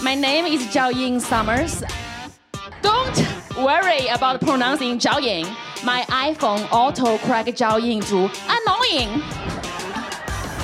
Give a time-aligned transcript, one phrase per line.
[0.00, 1.82] My name is Jiaoying Summers.
[2.82, 5.44] Don't worry about pronouncing Jiaoying.
[5.84, 9.20] My iPhone auto correct Jiaoying to annoying.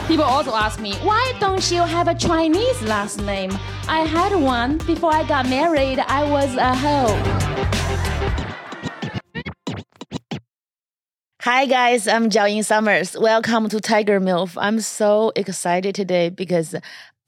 [0.06, 3.50] People also ask me, why don't you have a Chinese last name?
[3.88, 5.98] I had one before I got married.
[5.98, 7.54] I was a hoe.
[11.42, 13.18] Hi guys, I'm Jiaoying Summers.
[13.18, 14.56] Welcome to Tiger MILF.
[14.58, 16.74] I'm so excited today because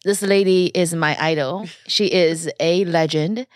[0.06, 1.66] this lady is my idol.
[1.88, 3.46] She is a legend.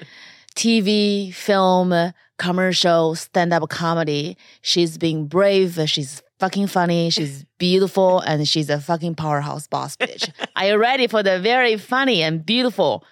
[0.57, 4.37] TV, film, commercial, stand up comedy.
[4.60, 5.79] She's being brave.
[5.87, 7.10] She's fucking funny.
[7.10, 10.33] She's beautiful and she's a fucking powerhouse boss bitch.
[10.57, 13.05] Are you ready for the very funny and beautiful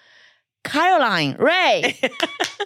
[0.64, 1.94] Caroline Rhea?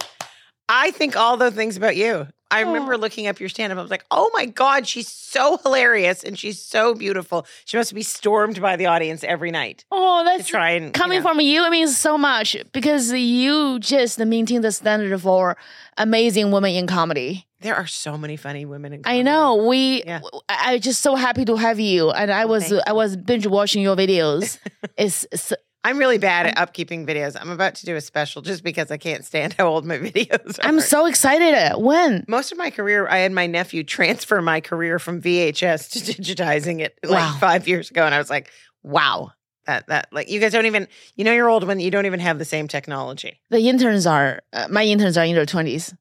[0.70, 2.29] I think all the things about you.
[2.52, 2.66] I oh.
[2.69, 2.98] remember Oh.
[2.98, 3.79] looking up your stand up.
[3.79, 7.47] I was like, oh my God, she's so hilarious and she's so beautiful.
[7.65, 10.87] She must be stormed by the audience every night Oh, that's try and.
[10.87, 11.29] you coming know.
[11.29, 11.65] from you.
[11.65, 15.57] It means so much because you just maintain the standard for
[15.96, 17.46] amazing women in comedy.
[17.60, 20.02] There are so many funny women in I know we.
[20.04, 20.21] Yeah.
[20.48, 23.82] I- I'm just so happy to have you, and I was I was binge watching
[23.82, 24.59] your videos.
[24.98, 25.52] it's, it's
[25.85, 27.37] I'm really bad at upkeeping videos.
[27.41, 30.59] I'm about to do a special just because I can't stand how old my videos
[30.59, 30.66] are.
[30.66, 31.77] I'm so excited.
[31.77, 32.25] When?
[32.29, 36.80] Most of my career, I had my nephew transfer my career from VHS to digitizing
[36.80, 37.37] it like Wow.
[37.41, 38.51] five years ago, and I was like,
[38.85, 39.33] "Wow,
[39.66, 42.21] that that like you guys don't even you know you're old when you don't even
[42.21, 45.95] have the same technology." The interns are uh, my interns are in their twenties.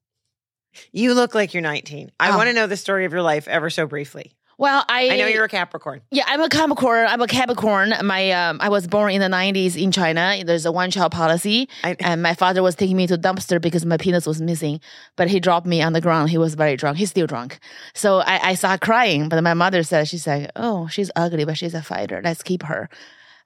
[0.94, 2.12] You look like you're 19.
[2.20, 2.38] I Oh.
[2.38, 4.38] want to know the story of your life ever so briefly.
[4.62, 6.02] Well, I I know you're a Capricorn.
[6.12, 7.08] Yeah, I'm a Capricorn.
[7.08, 7.95] I'm a Capricorn.
[8.04, 10.44] My um, I was born in the '90s in China.
[10.45, 13.98] There's a one-child policy, I, and my father was taking me to dumpster because my
[13.98, 14.80] penis was missing.
[15.16, 16.30] But he dropped me on the ground.
[16.30, 16.98] He was very drunk.
[16.98, 17.58] He's still drunk.
[17.95, 19.30] So I, I started crying.
[19.30, 22.22] But my mother said, she's like, "Oh, she's ugly, but she's a fighter.
[22.23, 22.88] Let's keep her."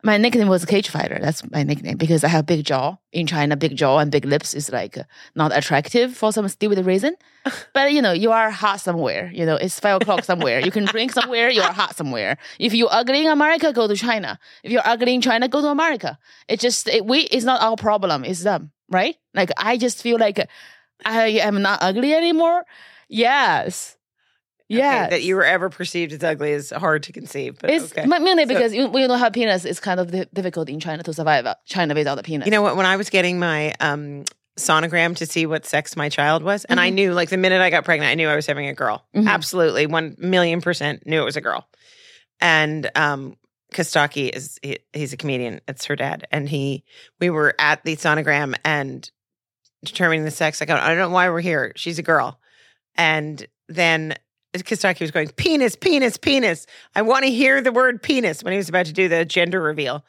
[0.05, 1.17] My nickname was cage fighter.
[1.19, 2.97] That's my nickname because I have big jaw.
[3.11, 5.03] In China, big jaw and big lips is like uh,
[5.33, 7.15] not attractive for some stupid reason.
[7.73, 9.31] But you know, you are hot somewhere.
[9.33, 10.59] You know, it's five o'clock somewhere.
[10.59, 11.49] You can drink somewhere.
[11.49, 12.37] You are hot somewhere.
[12.59, 14.37] If you're ugly in America, go to China.
[14.63, 16.19] If you're ugly in China, go to America.
[16.47, 17.21] It just it, we.
[17.21, 18.25] It's not our problem.
[18.25, 19.15] It's them, right?
[19.33, 20.47] Like I just feel like
[21.03, 22.63] I am not ugly anymore.
[23.09, 23.97] Yes.
[24.71, 25.09] Okay, Yeah.
[25.09, 27.57] that you were ever perceived as ugly is hard to conceive.
[27.59, 28.05] But It's okay.
[28.05, 31.13] mainly because you, when you don't have penis, it's kind of difficult in China to
[31.13, 32.45] survive China without a penis.
[32.45, 32.75] You know what?
[32.75, 34.25] When I was getting my um,
[34.57, 36.95] sonogram to see what sex my child was, and I Mm-hmm.
[36.95, 39.05] knew like the minute I got pregnant, I knew I was having a girl.
[39.15, 39.27] Mhm.
[39.27, 41.67] Absolutely, one million percent knew it was a girl.
[42.41, 43.35] And um,
[43.73, 45.61] Kostaki is he, he's a comedian.
[45.67, 46.83] It's her dad, and he
[47.19, 49.09] we were at the sonogram and
[49.83, 50.61] determining the sex.
[50.61, 51.71] I go, I don't know why we're here.
[51.75, 52.39] She's a girl,
[52.95, 54.15] and then.
[54.63, 56.67] Kostaki was going, penis, penis, penis.
[56.95, 59.61] I want to hear the word penis when he was about to do the gender
[59.61, 60.03] reveal.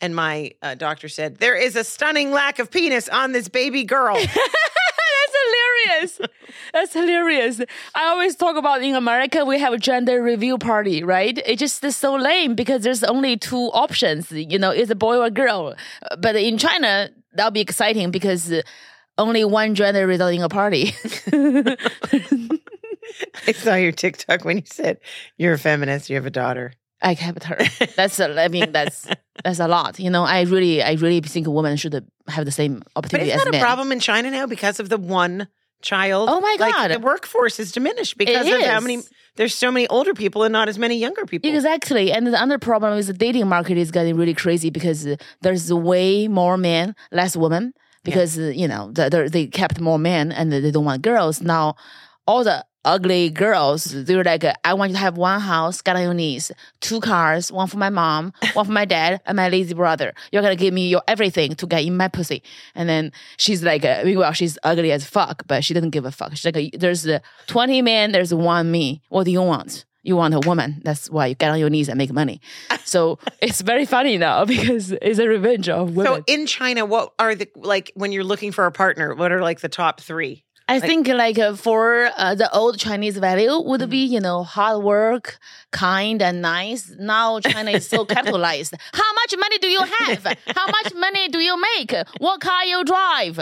[0.00, 3.84] And my uh, doctor said, There is a stunning lack of penis on this baby
[3.84, 4.16] girl.
[5.22, 6.20] That's hilarious.
[6.72, 7.60] That's hilarious.
[7.94, 11.40] I always talk about in America we have a gender review party, right?
[11.46, 14.32] It just is so lame because there's only two options.
[14.32, 15.74] You know, it's a boy or a girl.
[16.18, 18.52] But in China, that'll be exciting because
[19.18, 20.94] only one gender result in a party.
[23.46, 24.98] I saw your TikTok when you said
[25.36, 26.72] you're a feminist, you have a daughter.
[27.00, 27.58] I kept her.
[27.96, 29.08] That's a, I mean that's
[29.42, 29.98] that's a lot.
[29.98, 31.94] You know, I really I really think a woman should
[32.28, 33.60] have the same But opportunity isn't as that a men.
[33.60, 35.48] problem in China now because of the one
[35.82, 36.28] child?
[36.30, 36.90] Oh my Like, God.
[36.92, 38.82] the workforce is diminished because of how is.
[38.84, 39.02] many,
[39.34, 41.50] there's so many older people and not as many younger people.
[41.52, 42.12] Exactly.
[42.12, 45.72] And the other problem is the dating market is getting really crazy because uh, there's
[45.72, 47.72] way more men, less women,
[48.04, 51.40] because, uh, you know, the, the, they kept more men and they don't want girls.
[51.42, 51.74] Now,
[52.28, 55.96] all the ugly girls, they're like, uh, I want you to have one house, get
[55.96, 59.48] on your knees, two cars, one for my mom, one for my dad, and my
[59.48, 60.14] lazy brother.
[60.30, 62.42] You're to give me your everything to get in my pussy.
[62.74, 66.10] And then she's like, uh, well, she's ugly as fuck, but she doesn't give a
[66.10, 66.36] fuck.
[66.36, 69.02] She's like, there's uh, 20 men, there's one me.
[69.08, 69.84] What do you want?
[70.04, 70.82] You want a woman.
[70.84, 72.40] That's why you get on your knees and make money.
[72.84, 76.24] So it's very funny now because it's a revenge of women.
[76.24, 79.40] so in China, what are the, like, when you're looking for a partner, what are
[79.40, 80.44] like the top three?
[80.68, 83.90] I think like uh, for uh, the old Chinese value would Mm-hmm.
[83.90, 85.38] be you know hard work,
[85.72, 86.90] kind and nice.
[86.98, 88.74] Now China is so capitalized.
[88.92, 90.24] How much money do you have?
[90.54, 91.94] How much money do you make?
[92.18, 93.38] What car you drive?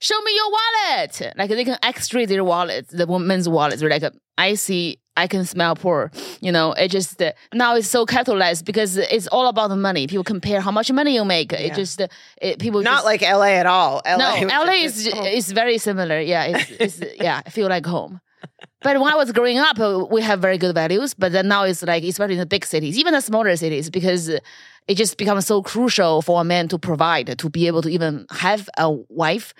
[0.00, 1.32] Show me your wallet.
[1.36, 3.80] Like they can extract their wallets, the woman's wallets.
[3.80, 4.04] They're like
[4.36, 6.10] I see, I can smell poor.
[6.40, 10.06] You know, it just uh, now it's so capitalized because it's all about the money.
[10.06, 11.52] People compare how much money you make.
[11.52, 11.74] It Yeah.
[11.82, 12.08] just uh,
[12.46, 14.00] it, people Not just, like LA at all.
[14.06, 15.24] LA no, LA just- is oh.
[15.38, 16.18] is very similar.
[16.20, 18.20] Yeah, it's, it's yeah, I feel like home.
[18.84, 21.12] But when I was growing up, uh, we have very good values.
[21.14, 24.28] But then now it's like, especially in the big cities, even the smaller cities, because
[24.90, 28.26] it just becomes so crucial for a man to provide to be able to even
[28.30, 28.88] have a
[29.22, 29.52] wife.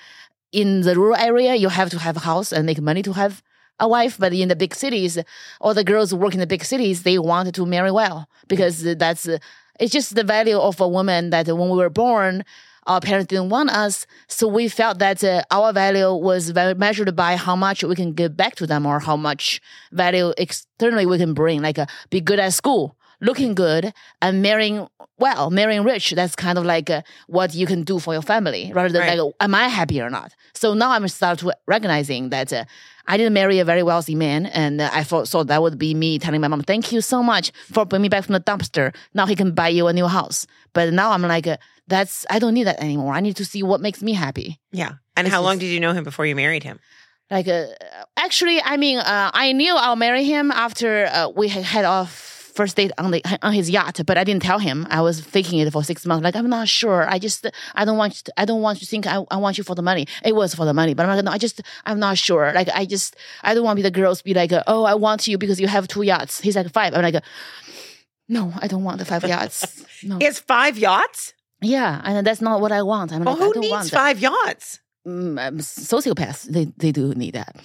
[0.53, 3.43] In the rural area, you have to have a house and make money to have
[3.81, 4.19] a wife.
[4.19, 5.19] But in the big cities,
[5.61, 8.83] all the girls who work in the big cities, they want to marry well because
[8.97, 9.29] that's
[9.81, 12.45] it's just the value of a woman that when we were born,
[12.89, 14.07] our parents didn't want us.
[14.27, 18.37] So we felt that uh, our value was measured by how much we can give
[18.37, 19.61] back to them or how much
[19.93, 23.93] value externally we can bring, like uh, be good at school, looking good,
[24.23, 24.87] and marrying
[25.19, 26.13] well, marrying rich.
[26.13, 29.19] That's kind of like uh, what you can do for your family rather than Right.
[29.19, 30.33] like, am I happy or not?
[30.55, 32.65] So now I'm start to recognizing that uh,
[33.07, 35.95] I didn't marry a very wealthy man, and uh, I thought so that would be
[35.95, 38.95] me telling my mom, "Thank you so much for bringing me back from the dumpster.
[39.15, 41.57] Now he can buy you a new house." But now I'm like, uh,
[41.89, 43.15] that's I don't need that anymore.
[43.15, 44.61] I need to see what makes me happy.
[44.73, 44.93] Yeah.
[45.17, 46.79] And how long did you know him before you married him?
[47.31, 47.67] Like, uh,
[48.17, 52.07] actually, I mean, uh, I knew I'll marry him after uh, we had had our
[52.61, 54.79] first date on the on his yacht, but I didn't tell him.
[54.99, 56.25] I was faking it for six months.
[56.27, 57.01] Like, I'm not sure.
[57.15, 57.41] I just,
[57.81, 59.65] I don't want, you to, I don't want you to think I, I want you
[59.71, 60.05] for the money.
[60.31, 61.57] It was for the money, but I'm like, no, I just,
[61.89, 62.45] I'm not sure.
[62.61, 63.11] Like, I just,
[63.49, 65.69] I don't want to be the girls be like, oh, I want you because you
[65.77, 66.41] have two yachts.
[66.45, 66.91] He's like five.
[66.95, 67.23] I'm like,
[68.29, 69.85] no, I don't want the five yachts.
[70.11, 70.17] No.
[70.21, 71.35] Has five yachts?
[71.61, 73.13] Yeah, and that's not what I want.
[73.13, 73.97] I'm Well, like, I who don't needs that.
[74.03, 74.79] five yachts?
[75.07, 77.57] Mm, um, sociopaths, they they do need that.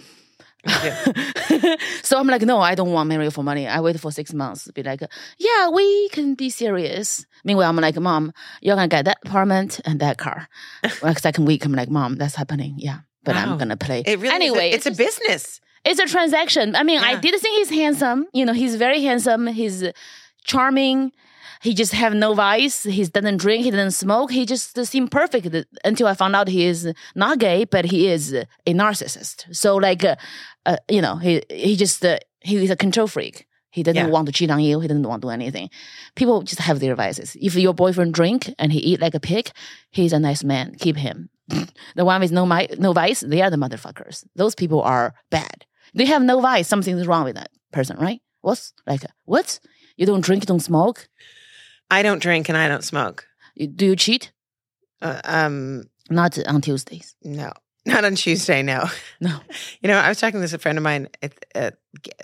[0.66, 1.76] Yeah.
[2.04, 3.68] so I'm like, no, I don't want marry for money.
[3.68, 4.70] I wait for six months.
[4.72, 5.02] Be like,
[5.38, 7.26] yeah, we can be serious.
[7.44, 8.32] Meanwhile, I'm like, mom,
[8.62, 10.48] you're gonna get that apartment and that car.
[11.02, 12.76] like second week, I'm like, mom, that's happening.
[12.78, 13.52] Yeah, but Wow.
[13.52, 14.04] I'm gonna play.
[14.06, 15.60] It really anyway, a, it's a business.
[15.86, 16.76] it's a transaction.
[16.76, 17.20] I mean, I Yeah.
[17.22, 18.28] did think he's handsome.
[18.34, 19.48] You know, he's very handsome.
[19.48, 19.84] He's
[20.46, 21.12] charming.
[21.62, 22.84] He just have no vice.
[22.84, 23.64] He doesn't drink.
[23.64, 24.32] He doesn't smoke.
[24.32, 25.48] He just seemed perfect
[25.84, 29.54] until I found out he is not gay, but he is a narcissist.
[29.56, 30.16] So like, uh,
[30.66, 33.46] uh, you know, he he just uh, he is a control freak.
[33.72, 34.12] He doesn't Yeah.
[34.12, 34.80] want to cheat on you.
[34.82, 35.70] He doesn't want to do anything.
[36.16, 37.36] People just have their vices.
[37.42, 39.50] If your boyfriend drink and he eat like a pig,
[39.90, 40.76] he's a nice man.
[40.80, 41.30] Keep him.
[41.96, 44.24] the one with no mi- no vice, they are the motherfuckers.
[44.36, 45.66] Those people are bad.
[45.96, 46.68] They have no vice.
[46.68, 48.22] Something's wrong with that person, right?
[48.42, 49.60] What's like what?
[49.98, 51.08] You don't drink, you don't smoke.
[51.92, 53.26] I don't drink and I don't smoke.
[53.56, 54.32] You- Do you cheat?
[55.02, 57.16] Uh, um, Not on Tuesdays.
[57.24, 57.52] no,
[57.86, 58.64] not on Tuesday.
[58.64, 59.40] No, No.
[59.82, 61.10] You know, I was talking to this a friend of mine.
[61.22, 61.78] At, at,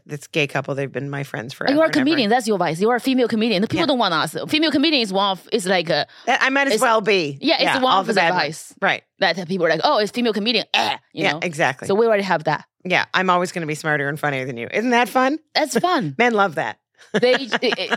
[0.05, 0.73] this gay couple.
[0.73, 1.73] They've been my friends forever.
[1.73, 2.03] you are a and ever.
[2.05, 2.29] comedian.
[2.29, 2.79] That's your vice.
[2.81, 3.61] You are a female comedian.
[3.61, 3.85] The people Yeah.
[3.87, 4.35] don't want us.
[4.49, 7.37] Female comedian is one of is like a, That- I might as It's- well be.
[7.41, 8.73] yeah, it's one all of the ones.
[8.81, 9.03] Right.
[9.19, 10.65] that people are like, oh, it's female comedian.
[10.73, 11.33] Eh, you yeah.
[11.33, 11.39] know.
[11.43, 11.87] Exactly.
[11.87, 12.65] So we already have that.
[12.85, 14.67] yeah, I'm always going to be smarter and funnier than you.
[14.71, 15.37] Isn't that fun?
[15.53, 16.15] That's fun.
[16.17, 16.79] Men love that.
[17.13, 17.89] They, they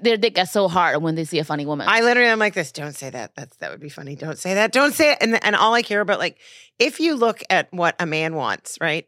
[0.00, 1.86] their dick gets so hard when they see a funny woman.
[1.88, 2.72] I literally am like this.
[2.72, 3.34] Don't say that.
[3.34, 4.14] That's that would be funny.
[4.16, 4.72] Don't say that.
[4.72, 5.18] Don't say it.
[5.20, 6.38] And and all I care about, like,
[6.78, 9.06] if you look at what a man wants, right?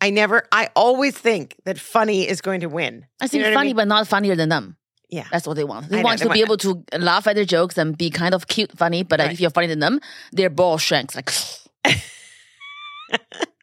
[0.00, 0.46] I never.
[0.52, 3.06] I always think that funny is going to win.
[3.20, 3.76] I think You know what I funny, mean?
[3.76, 4.76] but not funnier than them.
[5.08, 5.26] Yeah.
[5.30, 5.88] That's what they want.
[5.88, 8.10] They know, want they to be want- able to laugh at their jokes and be
[8.10, 9.04] kind of cute, funny.
[9.04, 9.32] But Right.
[9.32, 10.00] if you're funnier than them,
[10.32, 11.14] their ball shrinks.
[11.14, 11.30] Like,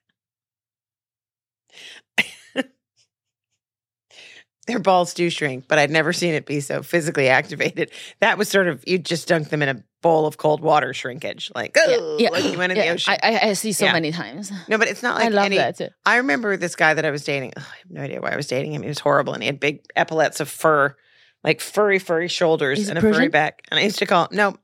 [4.65, 7.91] Their balls do shrink, but I'd never seen it be so physically activated.
[8.21, 11.51] That was sort of you just dunk them in a bowl of cold water shrinkage,
[11.53, 12.29] like oh, yeah.
[12.29, 13.15] like you went in the ocean.
[13.21, 13.93] I, I, see so Yeah.
[13.93, 14.51] many times.
[14.69, 15.77] no, but it's not like I love any, that.
[15.77, 15.89] Too.
[16.05, 17.53] I remember this guy that I was dating.
[17.57, 18.83] ugh, I have no idea why I was dating him.
[18.83, 20.95] He was horrible, and he had big epaulets of fur,
[21.43, 23.63] like furry, furry shoulders Is he and a furry back.
[23.69, 24.55] And I used to call no,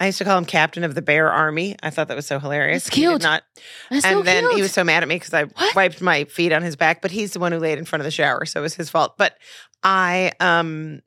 [0.00, 1.76] I used to call him Captain of the Bear Army.
[1.82, 2.84] I thought that was so hilarious.
[2.84, 3.22] That's cute.
[3.22, 3.42] not,
[3.90, 4.54] That's and so then cute.
[4.56, 5.74] he was so mad at me because I What?
[5.74, 7.02] wiped my feet on his back.
[7.02, 8.90] But he's the one who laid in front of the shower, so it was his
[8.90, 9.16] fault.
[9.18, 9.34] But
[9.82, 11.02] I, um,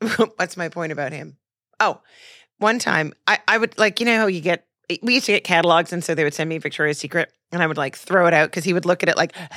[0.36, 1.36] what's my point about him?
[1.80, 2.00] Oh,
[2.58, 4.64] one time I, I would like you know how you get
[5.02, 7.66] we used to get catalogs and so they would send me Victoria's Secret and I
[7.66, 9.34] would like throw it out because he would look at it like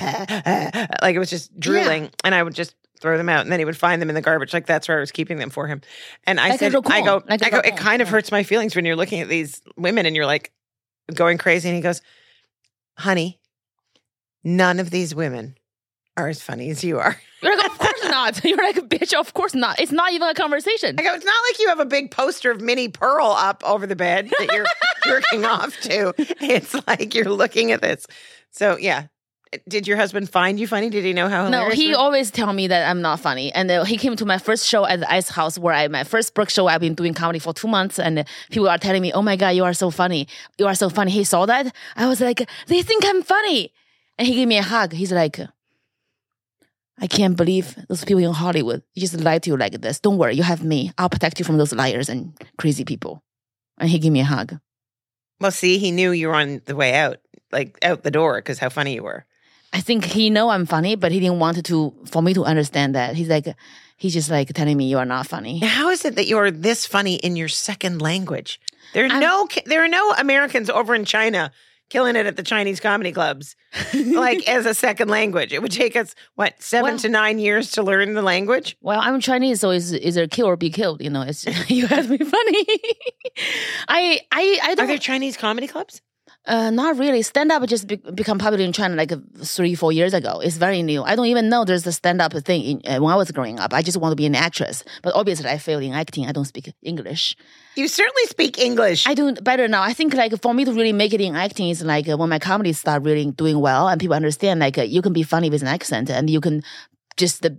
[1.02, 3.64] like it was just drooling and I would just throw them out and then he
[3.64, 5.82] would find them in the garbage like that's where I was keeping them for him
[6.24, 8.74] and I a said I go a I go it kind of hurts my feelings
[8.74, 10.52] when you're looking at these women and you're like
[11.12, 12.00] going crazy and he goes
[12.96, 13.38] honey
[14.44, 15.56] none of these women
[16.16, 18.44] are as funny as you are You're like, of course not.
[18.44, 19.80] You're like, bitch, of course not.
[19.80, 20.94] It's not even a conversation.
[20.98, 23.86] I go, it's not like you have a big poster of Minnie Pearl up over
[23.86, 24.66] the bed that you're
[25.04, 26.14] jerking off to.
[26.18, 28.06] It's like you're looking at this.
[28.50, 29.06] So yeah.
[29.68, 30.88] Did your husband find you funny?
[30.88, 31.96] Did he know how No, he were?
[31.98, 33.52] always tell me that I'm not funny.
[33.52, 36.04] And uh, he came to my first show at the Ice House, where I my
[36.04, 36.68] first Brook show.
[36.68, 39.36] I've been doing comedy for two months, and uh, people are telling me, "Oh my
[39.36, 40.26] god, you are so funny!
[40.58, 41.74] You are so funny." He saw that.
[41.96, 43.72] I was like, "They think I'm funny,"
[44.18, 44.92] and he gave me a hug.
[44.94, 45.38] He's like,
[46.98, 50.00] "I can't believe those people in Hollywood just lie to you like this.
[50.00, 50.92] Don't worry, you have me.
[50.96, 53.22] I'll protect you from those liars and crazy people."
[53.78, 54.58] And he gave me a hug.
[55.40, 57.18] Well, see, he knew you were on the way out,
[57.50, 59.24] like out the door, because how funny you were.
[59.72, 62.94] I think he know I'm funny, but he didn't want to for me to understand
[62.94, 63.14] that.
[63.16, 63.46] He's like,
[63.96, 65.60] He's just like telling me you are not funny.
[65.60, 68.58] Now, How is it that you are this funny in your second language?
[68.94, 71.52] There are I'm- no there are no Americans over in China
[71.88, 73.54] killing it at the Chinese comedy clubs
[73.94, 75.52] like as a second language.
[75.52, 78.76] It would take us what seven Well- to nine years to learn the language.
[78.80, 81.00] Well, I'm Chinese, so it's either kill or be killed.
[81.00, 82.66] You know, it's you have to be funny.
[83.88, 84.86] I I I Are don't.
[84.88, 86.02] there Chinese comedy clubs?
[86.44, 87.22] Uh, not really.
[87.22, 89.12] Stand up just be- become popular in China like
[89.44, 90.40] three, four years ago.
[90.40, 91.02] It's very new.
[91.04, 93.60] I don't even know there's a stand up thing in, uh, when I was growing
[93.60, 93.72] up.
[93.72, 96.26] I just want to be an actress, but obviously I failed in acting.
[96.26, 97.36] I don't speak English.
[97.76, 99.06] You certainly speak English.
[99.06, 99.82] I do better now.
[99.82, 102.28] I think like for me to really make it in acting is like uh, when
[102.28, 105.48] my comedy start really doing well and people understand like uh, you can be funny
[105.48, 106.62] with an accent and you can
[107.16, 107.46] just.
[107.46, 107.50] Uh,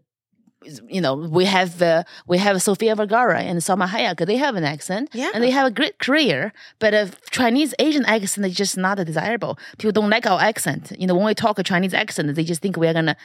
[0.87, 4.25] you know, we have uh, we have Sofia Vergara and Salma Hayek.
[4.25, 5.31] They have an accent, Yeah.
[5.33, 6.53] and they have a great career.
[6.79, 9.57] But a Chinese Asian accent is just not desirable.
[9.77, 10.91] People don't like our accent.
[10.97, 13.15] You know, when we talk a Chinese accent, they just think we are gonna,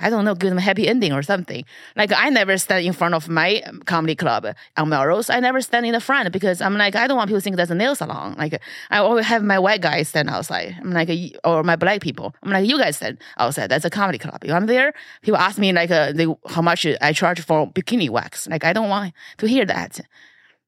[0.00, 1.64] I don't know, give them a happy ending or something.
[1.96, 5.28] Like I never stand in front of my comedy club on Melrose.
[5.30, 7.56] I never stand in the front because I'm like I don't want people to think
[7.56, 8.34] that's a nail salon.
[8.38, 10.76] Like I always have my white guys stand outside.
[10.80, 11.08] I'm like,
[11.44, 12.34] or my black people.
[12.42, 13.68] I'm like, you guys stand outside.
[13.70, 14.44] That's a comedy club.
[14.44, 18.10] If I'm there, people ask me like, uh, they, how much I charge for bikini
[18.10, 18.46] wax.
[18.46, 20.00] Like I don't want to hear that.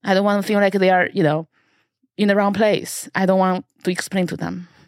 [0.05, 1.49] I don't want to feel like they are, you know,
[2.17, 3.09] in the wrong place.
[3.15, 4.69] I don't want to explain to them.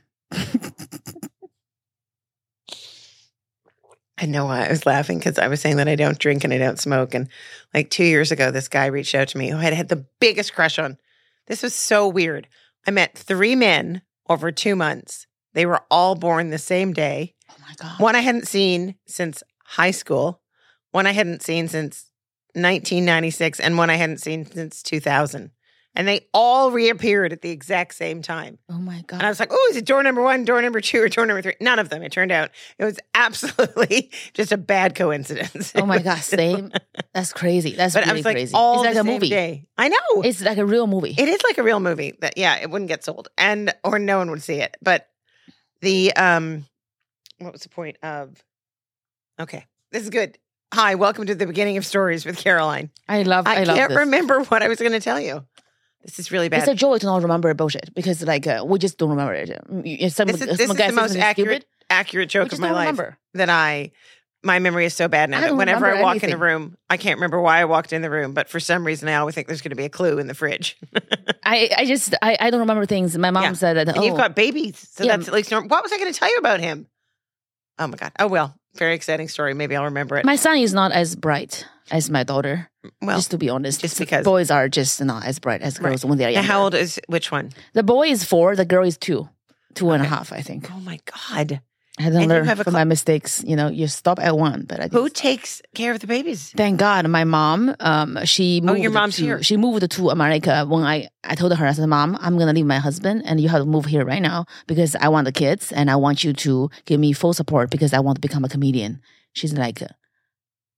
[4.18, 6.52] I know why I was laughing because I was saying that I don't drink and
[6.52, 7.12] I don't smoke.
[7.12, 7.28] And
[7.74, 10.04] like two years ago, this guy reached out to me who I had had the
[10.20, 10.98] biggest crush on.
[11.48, 12.46] This was so weird.
[12.86, 15.26] I met three men over two months.
[15.54, 17.34] They were all born the same day.
[17.50, 18.00] Oh my god.
[18.00, 20.41] One I hadn't seen since high school,
[20.92, 22.10] one I hadn't seen since
[22.54, 25.50] 1996, and one I hadn't seen since 2000.
[25.94, 28.58] And they all reappeared at the exact same time.
[28.70, 29.16] Oh my God.
[29.18, 31.26] And I was like, oh, is it door number one, door number two, or door
[31.26, 31.52] number three?
[31.60, 32.02] None of them.
[32.02, 35.72] It turned out it was absolutely just a bad coincidence.
[35.74, 36.16] Oh my god.
[36.22, 36.72] Same.
[37.12, 37.72] That's crazy.
[37.72, 38.54] That's But really like, crazy.
[38.54, 39.28] all it's like a movie.
[39.28, 39.66] day.
[39.76, 40.22] I know.
[40.22, 41.14] It's like a real movie.
[41.18, 44.16] It is like a real movie that yeah, it wouldn't get sold and or no
[44.16, 44.74] one would see it.
[44.80, 45.08] But
[45.82, 46.64] the um
[47.38, 48.42] what was the point of
[49.38, 49.66] Okay.
[49.90, 50.38] This is good.
[50.72, 52.90] Hi, welcome to the beginning of stories with Caroline.
[53.06, 53.46] I love.
[53.46, 53.98] I, I, love can't this.
[53.98, 55.44] remember what I was going to tell you.
[56.02, 56.60] This is really bad.
[56.60, 59.50] It's a joy to not remember bullshit because like uh, we just don't remember it.
[59.70, 62.70] Mm, Some, this is, some this is the most accurate stupid, accurate joke of my
[62.72, 63.18] life remember.
[63.34, 63.92] that I
[64.42, 66.96] my memory is so bad now I that whenever I walk in a room, I
[66.96, 69.46] can't remember why I walked in the room, but for some reason I always think
[69.46, 70.76] there's going to be a clue in the fridge.
[71.44, 73.16] I, I just I, I don't remember things.
[73.18, 73.52] My mom Yeah.
[73.52, 73.88] said that.
[73.88, 75.16] And oh, you've got babies, so Yeah.
[75.18, 75.68] that's at least normal.
[75.68, 76.86] What was I going to tell you about him?
[77.78, 78.12] Oh my god!
[78.18, 79.54] Oh well, very exciting story.
[79.54, 80.24] Maybe I'll remember it.
[80.24, 82.70] my son is not as bright as my daughter.
[83.00, 86.04] well, just to be honest, just because- boys are just not as bright as girls
[86.04, 86.48] when they're now younger.
[86.52, 87.50] how old is which one?
[87.74, 88.56] The boy is four.
[88.56, 89.28] The girl is two,
[89.74, 90.32] two and a half.
[90.32, 90.70] I think.
[90.72, 90.98] Oh my
[91.30, 91.60] god!
[91.98, 93.44] I don't And learn have a from cl- my mistakes.
[93.46, 96.50] You know, you stop at one, but I Who takes care of the babies?
[96.56, 97.76] Thank God, my mom.
[97.80, 99.42] Um, she moved Oh, your mom's to, here.
[99.42, 102.64] She moved to America when I I told her I said, "Mom, I'm gonna leave
[102.66, 105.70] my husband, and you have to move here right now because I want the kids,
[105.70, 108.48] and I want you to give me full support because I want to become a
[108.48, 109.00] comedian."
[109.34, 109.82] She's like,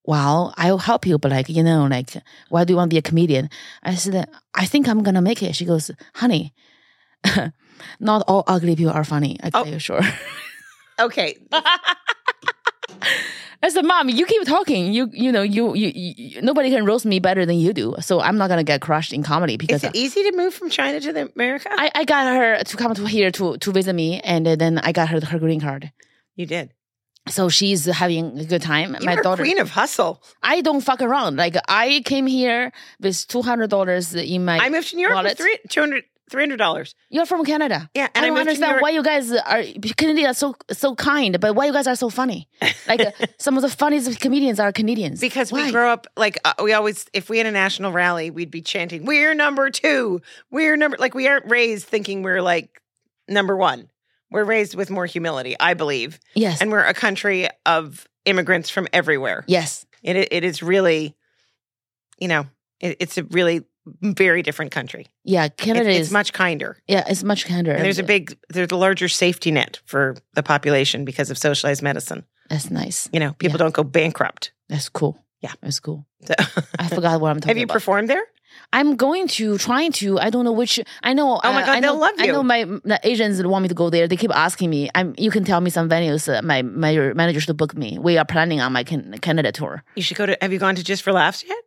[0.04, 2.11] "Well, I'll help you, but like you know, like
[2.49, 3.50] why do you want to be a comedian?"
[3.85, 6.52] I said, "I think I'm gonna make it." She goes, "Honey."
[8.00, 9.38] Not all ugly people are funny.
[9.42, 9.71] I tell Oh.
[9.71, 10.00] you, sure.
[10.99, 11.37] Okay,
[13.63, 14.93] I said, "Mom, you keep talking.
[14.93, 17.95] You, you know, you, you, you, nobody can roast me better than you do.
[18.01, 20.69] So I'm not gonna get crushed in comedy because is it easy to move from
[20.69, 21.69] China to the America?
[21.73, 24.93] I, I got her to come to here to to visit me, and then I
[24.93, 25.93] got her her green card.
[26.37, 26.73] you did.
[27.27, 28.97] So she's having a good time.
[29.01, 30.23] You My daughter, queen of hustle.
[30.43, 31.37] I don't fuck around.
[31.37, 32.71] Like I came here
[33.01, 34.59] with two hundred dollars in my.
[34.59, 35.31] I moved to New York wallet.
[35.31, 35.59] with three,
[36.31, 36.95] 200 $300.
[37.11, 37.90] You're from Canada.
[37.95, 39.62] Yeah, I and I, don't understand why you guys are
[39.97, 42.49] Canadians are so so kind, but why you guys are so funny?
[42.88, 45.21] Like uh, some of the funniest comedians are Canadians.
[45.21, 45.66] Because Why?
[45.66, 48.62] we grow up like uh, we always, if we had a national rally, we'd be
[48.62, 50.23] chanting, "We're number two.
[50.50, 52.81] We're number." Like we aren't raised thinking we're like
[53.28, 53.90] number one.
[54.31, 58.88] We're raised with more humility, I believe, yes, and we're a country of immigrants from
[58.93, 59.45] everywhere.
[59.47, 61.14] yes, It it is really,
[62.19, 62.47] you know,
[62.81, 63.64] it, it's a really
[64.00, 65.07] very different country.
[65.25, 65.49] yeah.
[65.49, 67.73] Canada it's is much kinder, yeah, it's much kinder.
[67.73, 71.83] and there's a big, there's a larger safety net for the population because of socialized
[71.83, 72.25] medicine.
[72.49, 73.09] That's nice.
[73.12, 73.64] You know, people Yeah.
[73.64, 74.53] don't go bankrupt.
[74.69, 75.19] That's cool.
[75.41, 75.53] Yeah.
[75.61, 76.07] that's cool.
[76.25, 76.35] So-
[76.79, 77.47] I forgot what I'm talking about.
[77.49, 77.75] Have you about.
[77.75, 78.25] performed there?
[78.73, 80.19] I'm going to trying to.
[80.19, 80.79] I don't know which.
[81.03, 81.41] I know.
[81.43, 83.69] Oh my uh, God, I know, they'll love I know my the agents want me
[83.69, 84.07] to go there.
[84.07, 84.88] They keep asking me.
[84.95, 85.12] I'm.
[85.19, 86.33] You can tell me some venues.
[86.33, 87.99] Uh, my my managers to book me.
[87.99, 89.83] We are planning on my can, Canada tour.
[89.97, 90.38] You should go to.
[90.41, 91.59] Have you gone to Just for Laughs yet?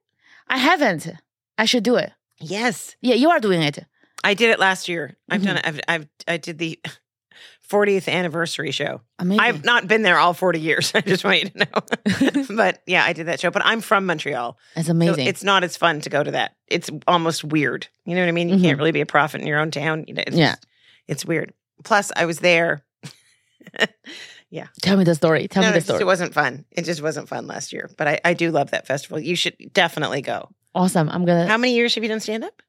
[0.48, 1.10] I haven't.
[1.58, 2.12] I should do it.
[2.40, 3.80] Yes, Yeah, you are doing it.
[4.24, 5.16] I did it last year.
[5.30, 5.48] I've Mm-hmm.
[5.48, 5.66] done it.
[5.68, 6.80] I've, I've I did the
[7.70, 9.02] 40th anniversary show.
[9.20, 9.40] Amazing.
[9.42, 10.92] I've not been there all 40 years.
[10.96, 12.46] I just want you to know.
[12.56, 13.52] but yeah, I did that show.
[13.52, 14.58] But I'm from Montreal.
[14.76, 15.28] it's So amazing.
[15.28, 16.56] it's not as fun to go to that.
[16.68, 17.88] It's almost weird.
[18.06, 18.50] You know what I mean?
[18.50, 20.06] You can't really be a prophet in your own town.
[20.08, 20.40] You know, it's Mm-hmm.
[20.40, 20.52] Yeah.
[20.56, 20.68] just-
[21.08, 21.54] it's weird.
[21.84, 22.84] Plus, I was there.
[24.50, 24.68] Yeah.
[24.82, 25.48] Tell me the story.
[25.50, 26.02] Tell no, me the it, just, story.
[26.02, 26.64] it wasn't fun.
[26.72, 27.90] It just wasn't fun last year.
[27.98, 29.20] But I, I do love that festival.
[29.20, 30.50] You should definitely go.
[30.76, 31.10] Awesome.
[31.10, 32.62] I'm gonna How many years have you done stand up?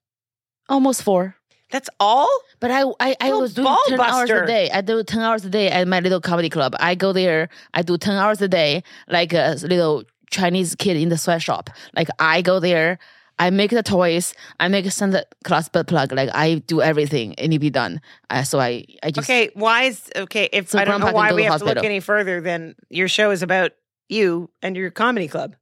[0.69, 1.35] almost four.
[1.71, 2.28] That's all?
[2.61, 4.71] But I I, I was doing ten hours a day.
[4.71, 6.75] I do ten hours a day at my little comedy club.
[6.81, 7.49] I go there.
[7.75, 11.71] I do ten hours a day, like a little Chinese kid in the sweatshop.
[11.95, 12.99] Like I go there.
[13.40, 14.35] I make the toys.
[14.59, 16.11] I make a Santa Claus butt plug.
[16.11, 17.35] Like I do everything.
[17.38, 18.00] It need to be done.
[18.31, 20.49] Uh, so I I just Okay, why is okay?
[20.52, 23.31] If So I don't know why we have to look any further than your show
[23.31, 23.73] is about
[24.09, 25.55] you and your comedy club.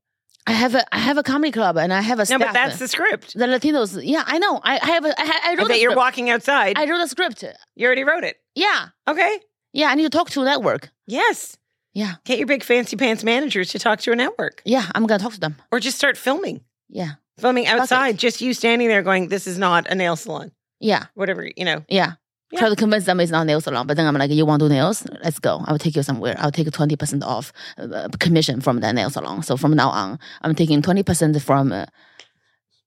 [0.47, 2.41] I have a I have a comedy club and I have a script.
[2.41, 3.35] No, but that's the script.
[3.35, 4.00] the Latinos.
[4.05, 4.61] Yeah, I know.
[4.62, 6.79] I, I have a I, I I wrote bet you're walking outside.
[6.79, 7.43] I wrote a script.
[7.75, 8.37] you already wrote it.
[8.55, 9.41] Yeah, Okay.
[9.73, 9.88] yeah.
[9.88, 10.91] I need to talk to a network.
[11.07, 11.57] Yes.
[11.95, 14.85] Yeah, Get your big fancy pants managers to talk to a network yeah.
[14.95, 15.57] I'm gonna talk to them.
[15.73, 16.61] or just start filming.
[16.91, 20.53] Yeah, Filming outside, just you standing there going, This is not a nail salon.
[20.79, 21.07] yeah.
[21.15, 21.85] Whatever, you know.
[21.88, 22.12] Yeah.
[22.53, 22.61] Yeah.
[22.61, 24.69] Try to convince them it's not nail salon, but then I'm like, you want to
[24.69, 25.05] do nails?
[25.25, 25.65] Let's go.
[25.67, 26.37] I'll take you somewhere.
[26.38, 29.43] I'll take 20% off uh, commission from the nail salon.
[29.43, 31.87] So from now on, I'm taking 20% from uh,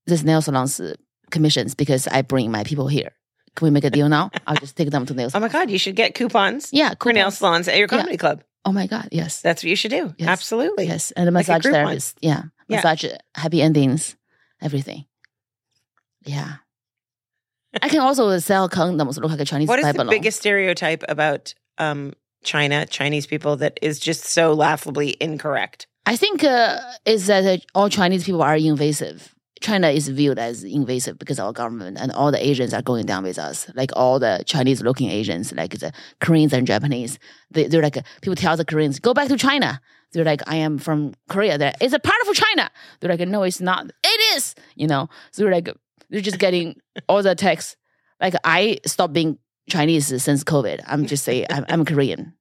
[0.08, 0.96] this nail salon's uh,
[1.30, 3.12] commissions because I bring my people here.
[3.56, 4.32] Can we make a deal now?
[4.48, 5.42] I'll just take them to nail Oh salon.
[5.42, 7.98] my God, you should get coupons yeah, for nail salons at your Yeah.
[7.98, 8.42] comedy club.
[8.64, 9.42] Oh my God, yes.
[9.42, 10.14] That's what you should do.
[10.18, 10.30] Yes.
[10.30, 10.86] Absolutely.
[10.88, 11.12] Yes.
[11.12, 12.18] And the Like a massage therapist.
[12.22, 12.44] Yeah.
[12.70, 12.78] Yeah.
[12.78, 14.16] Massage, happy endings,
[14.62, 15.06] everything.
[16.26, 16.56] Yeah.
[17.82, 21.54] I can also sell condoms, look like a Chinese What is the biggest stereotype about
[21.78, 25.88] um, China, Chinese people that is just so laughably incorrect?
[26.06, 29.36] I think uh, is that uh, all Chinese people are invasive.
[29.62, 33.24] China is viewed as invasive because our government, and all the Asians are going down
[33.24, 33.70] with us.
[33.76, 37.20] Like all the Chinese-looking Asians, like the Koreans and Japanese,
[37.52, 39.82] they, they're like people tell the Koreans go back to China.
[40.12, 41.58] They're like, I am from Korea.
[41.58, 42.72] They're, it's a part of China.
[43.00, 43.92] They're like, no, it's not.
[44.04, 44.56] It is.
[44.76, 45.10] You know.
[45.32, 45.70] So they're like,
[46.10, 46.76] you're just getting
[47.08, 47.76] all the texts.
[48.20, 49.38] Like I stopped being
[49.70, 50.82] Chinese since COVID.
[50.88, 52.34] I'm just saying I'm, I'm Korean.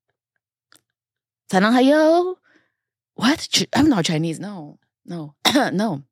[1.51, 2.37] Sanhayo.
[3.14, 3.64] What?
[3.75, 4.38] I'm not Chinese.
[4.38, 5.35] No, no,
[5.73, 6.05] no.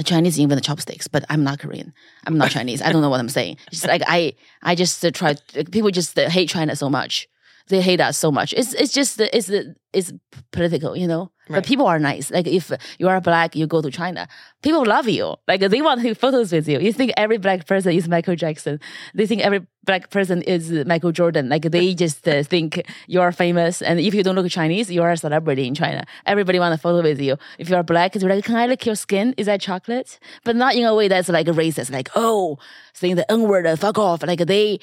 [0.00, 1.92] The Chinese even the chopsticks, but I'm not Korean.
[2.26, 2.80] I'm not Chinese.
[2.80, 3.58] I don't know what I'm saying.
[3.70, 5.34] It's like I, I just uh, try.
[5.70, 7.28] People just uh, hate China so much.
[7.70, 8.52] They hate us so much.
[8.52, 10.12] It's it's just it's uh, it's
[10.50, 11.30] political, you know.
[11.48, 11.56] Right.
[11.56, 12.30] But people are nice.
[12.30, 14.28] Like if you are black, you go to China.
[14.62, 15.34] People love you.
[15.48, 16.78] Like they want to take photos with you.
[16.78, 18.78] You think every black person is Michael Jackson.
[19.14, 21.48] They think every black person is Michael Jordan.
[21.48, 23.82] Like they just uh, think you are famous.
[23.82, 26.04] And if you don't look Chinese, you are a celebrity in China.
[26.26, 27.36] Everybody want a photo with you.
[27.58, 29.34] If you are black, they're like, can I lick your skin?
[29.36, 30.20] Is that chocolate?
[30.44, 31.90] But not in a way that's like racist.
[31.90, 32.58] Like, oh,
[32.92, 34.22] saying the N word, fuck off.
[34.22, 34.78] Like they,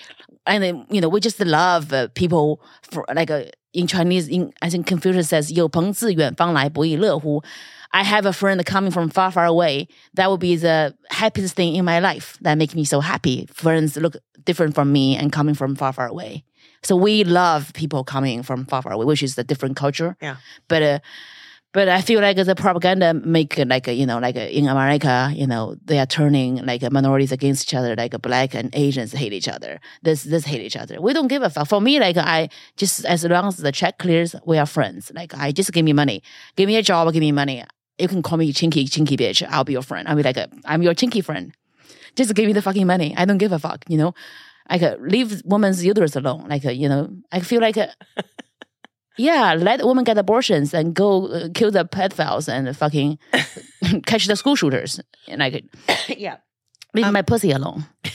[0.46, 2.60] and then, you know, we just love uh, people
[2.90, 7.42] for like uh, in Chinese, in, I think Confucius says, 有朋自远方来，不亦乐乎.
[7.90, 9.86] I have a friend coming from far, far away.
[10.14, 12.38] That would be the happiest thing in my life.
[12.40, 13.46] That makes me so happy.
[13.52, 16.44] Friends look different from me and coming from far, far away.
[16.82, 20.16] So we love people coming from far, far away, which is a different culture.
[20.20, 20.36] Yeah.
[20.68, 20.98] But uh,
[21.73, 25.75] but I feel like the propaganda make like you know like in America, you know
[25.85, 27.95] they are turning like minorities against each other.
[27.95, 29.79] Like black and Asians hate each other.
[30.01, 31.01] This this hate each other.
[31.01, 31.67] We don't give a fuck.
[31.67, 35.11] For me, like I just as long as the check clears, we are friends.
[35.13, 36.23] Like I just give me money,
[36.55, 37.63] give me a job, give me money.
[37.99, 39.45] You can call me chinky chinky bitch.
[39.49, 40.07] I'll be your friend.
[40.07, 41.53] I'll be like I'm your chinky friend.
[42.15, 43.13] Just give me the fucking money.
[43.17, 43.83] I don't give a fuck.
[43.87, 44.13] You know.
[44.69, 46.47] Like leave women's uterus alone.
[46.49, 47.77] Like you know, I feel like
[49.17, 53.19] yeah, let women get abortions and go uh, kill the pedophiles and fucking
[54.05, 54.99] catch the school shooters.
[55.27, 55.65] And like
[56.09, 56.37] yeah.
[56.93, 57.85] leave my pussy alone.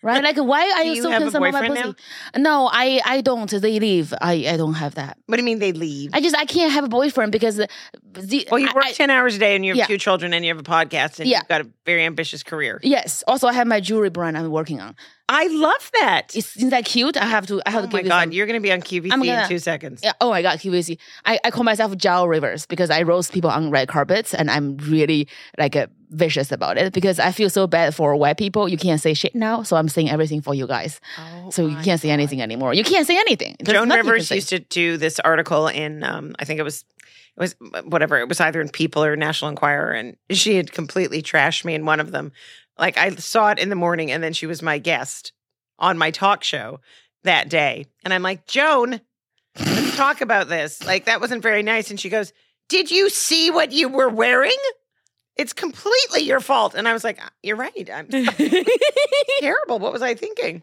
[0.00, 0.22] Right?
[0.22, 1.94] Like why are you, you so concerned about my pussy?
[2.36, 3.50] No, I I don't.
[3.50, 4.14] They leave.
[4.20, 5.18] I I don't have that.
[5.26, 6.10] What do you mean they leave?
[6.14, 7.68] I just I can't have a boyfriend because the,
[8.12, 9.86] the well, you work I- 10 hours a day and you have Yeah.
[9.86, 11.38] two children and you have a podcast and Yeah.
[11.38, 12.78] you've got a very ambitious career.
[12.84, 13.24] yes.
[13.26, 14.94] Also, I have my jewelry brand I'm working on.
[15.30, 16.34] I love that.
[16.34, 17.16] Is, isn't that cute?
[17.16, 17.60] I have to.
[17.66, 18.22] I have oh to my God.
[18.24, 20.00] some- You're going to be on QVC I'm in gonna- two seconds.
[20.02, 20.12] Yeah.
[20.20, 20.98] Oh my God, QVC.
[21.26, 24.78] I, I call myself Jiao Rivers because I roast people on red carpets and I'm
[24.78, 28.68] really like uh, vicious about it because I feel so bad for white people.
[28.68, 29.62] You can't say shit now.
[29.62, 31.00] So I'm saying everything for you guys.
[31.18, 32.72] Oh So you can't say anything anymore.
[32.72, 33.56] You can't say anything.
[33.60, 36.84] There's Joan Rivers used to do this article in, um, I think it was,
[37.36, 38.18] it was whatever.
[38.18, 41.84] It was either in People or National Enquirer, and she had completely trashed me in
[41.84, 42.32] one of them.
[42.78, 45.32] Like I saw it in the morning, and then she was my guest
[45.78, 46.80] on my talk show
[47.24, 49.00] that day, and I'm like, Joan,
[49.58, 50.84] let's talk about this.
[50.86, 51.90] Like that wasn't very nice.
[51.90, 52.32] And she goes,
[52.68, 54.56] Did you see what you were wearing?
[55.36, 56.74] It's completely your fault.
[56.74, 57.88] And I was like, uh, You're right.
[57.92, 58.08] I'm
[59.40, 59.78] terrible.
[59.78, 60.62] What was I thinking?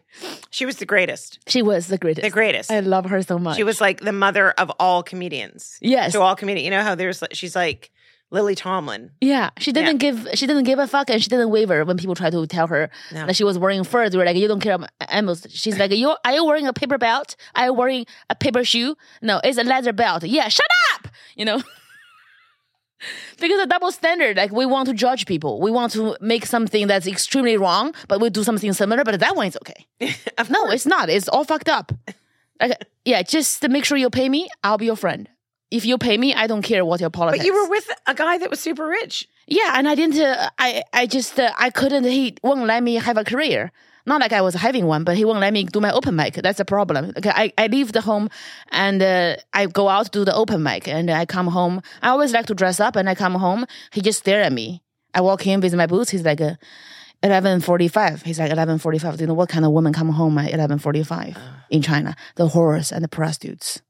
[0.50, 1.38] She was the greatest.
[1.48, 2.24] she was the greatest.
[2.24, 2.70] The greatest.
[2.70, 3.56] I love her so much.
[3.56, 5.78] She was like the mother of all comedians.
[5.80, 6.12] yes.
[6.12, 6.64] To all comedians.
[6.64, 7.90] You know how there's she's like
[8.36, 9.10] Lily Tomlin.
[9.20, 12.14] Yeah, she didn't give she didn't give a fuck and she didn't waver when people
[12.14, 13.26] tried to tell her No.
[13.26, 14.10] that she was wearing furs.
[14.10, 16.72] They were like, "You don't care." about animals." She's like, "You are you wearing a
[16.72, 17.36] paper belt?
[17.54, 18.94] Are you wearing a paper shoe?
[19.22, 20.22] No, it's a leather belt.
[20.24, 21.08] Yeah, shut up.
[21.34, 21.62] You know."
[23.38, 26.86] Because the double standard, like we want to judge people, we want to make something
[26.86, 29.04] that's extremely wrong, but we do something similar.
[29.04, 29.86] But that one is okay.
[30.48, 31.10] No, it's not.
[31.10, 31.92] It's all fucked up.
[32.58, 32.72] Like,
[33.04, 35.28] yeah, just to make sure you pay me, I'll be your friend.
[35.70, 37.40] If you pay me, I don't care what your politics.
[37.40, 39.28] But you were with a guy that was super rich.
[39.46, 40.20] Yeah, and I didn't.
[40.20, 42.04] Uh, I I just uh, I couldn't.
[42.04, 43.72] He won't let me have a career.
[44.08, 46.34] Not like I was having one, but he won't let me do my open mic.
[46.34, 47.12] That's a problem.
[47.18, 48.30] Okay, I, I leave the home
[48.70, 51.82] and uh, I go out to do the open mic, and I come home.
[52.02, 53.66] I always like to dress up, and I come home.
[53.92, 54.82] He just stare at me.
[55.12, 56.10] I walk in with my boots.
[56.10, 56.54] He's like, uh,
[57.22, 58.22] eleven forty five.
[58.22, 59.16] He's like eleven forty five.
[59.16, 61.36] Do you know what kind of woman come home at eleven forty five
[61.70, 62.14] in China?
[62.36, 63.82] The whores and the prostitutes.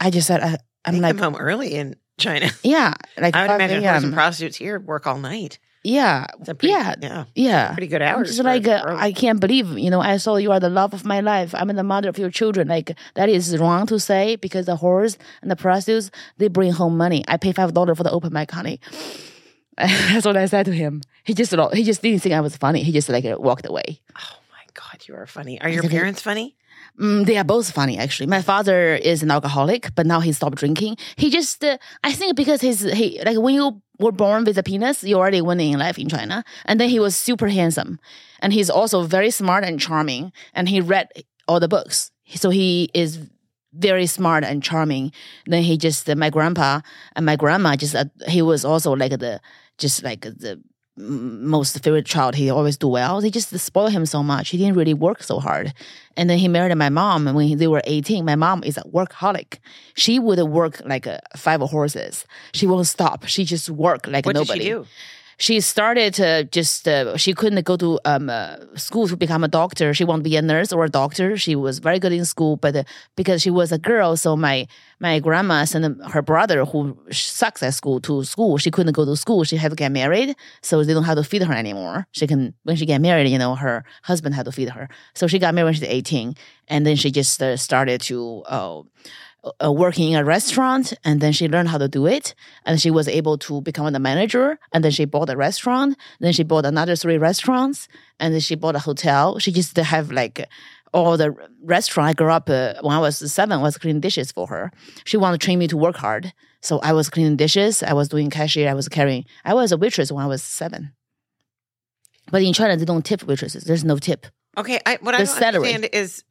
[0.00, 2.50] I just said, I, I'm like, come home early in China.
[2.62, 5.58] yeah, like I would imagine whores and prostitutes here work all night.
[5.84, 7.72] Yeah, It's pretty, yeah, yeah, yeah.
[7.72, 8.36] pretty good hours.
[8.36, 8.82] for like uh.
[8.98, 11.54] I can't believe you know I saw you are the love of my life.
[11.54, 12.68] I'm the mother of your children.
[12.68, 16.96] Like that is wrong to say because the whores and the prostitutes they bring home
[16.96, 17.24] money.
[17.28, 18.80] I pay five dollars for the open mic, honey.
[19.78, 21.02] That's what I said to him.
[21.22, 22.82] He just he just didn't think I was funny.
[22.82, 24.00] He just like walked away.
[24.18, 25.60] oh my god, you are funny.
[25.60, 26.56] Are your parents funny?
[26.98, 28.26] Mm, they are both funny, actually.
[28.26, 30.96] My father is an alcoholic, but now he stopped drinking.
[31.16, 34.62] He just, uh, I think, because he's he like when you were born with a
[34.62, 36.44] penis, you're already winning in life in China.
[36.64, 38.00] And then he was super handsome,
[38.40, 40.32] and he's also very smart and charming.
[40.54, 41.08] And he read
[41.46, 43.30] all the books, so he is
[43.72, 45.12] very smart and charming.
[45.46, 46.80] Then he just uh, my grandpa
[47.14, 49.40] and my grandma just uh, he was also like the
[49.78, 50.60] just like the
[50.98, 52.34] most favorite child.
[52.34, 53.20] He always do well.
[53.20, 54.50] They just spoil him so much.
[54.50, 55.72] He didn't really work so hard.
[56.16, 57.26] And then he married my mom.
[57.26, 59.58] And when they were 18, my mom is a workaholic.
[59.94, 61.06] She would work like
[61.36, 62.26] five horses.
[62.52, 63.26] She won't stop.
[63.26, 64.86] She just work like What nobody did she do?
[65.38, 69.48] She started to just uh, she couldn't go to um, uh, school to become a
[69.48, 69.94] doctor.
[69.94, 71.36] She wanted to be a nurse or a doctor.
[71.36, 72.82] She was very good in school but uh,
[73.16, 74.66] because she was a girl so my
[74.98, 78.58] my grandma sent her brother who sucks at school to school.
[78.58, 79.44] She couldn't go to school.
[79.44, 82.06] She had to get married so they don't have to feed her anymore.
[82.10, 84.88] She can when she get married you know her husband had to feed her.
[85.14, 86.34] So she got married when she's 18
[86.66, 88.42] and then she just uh, started to
[89.64, 92.34] uh, working in a restaurant and then she learned how to do it
[92.64, 96.32] and she was able to become the manager and then she bought a restaurant then
[96.32, 97.88] she bought another three restaurants
[98.20, 99.38] and then she bought a hotel.
[99.38, 100.46] She used to have like
[100.94, 102.08] all the restaurant.
[102.08, 104.70] I grew up uh, when i was seven was cleaning dishes for her.
[105.04, 108.08] She wanted to train me to work hard so i was cleaning dishes i was
[108.08, 110.92] doing cashier i was carrying i was a waitress when i was seven.
[112.32, 113.64] But in china they don't tip waitresses.
[113.64, 114.26] There's no tip.
[114.56, 115.74] Okay, I, what I The don't salary.
[115.74, 116.24] understand is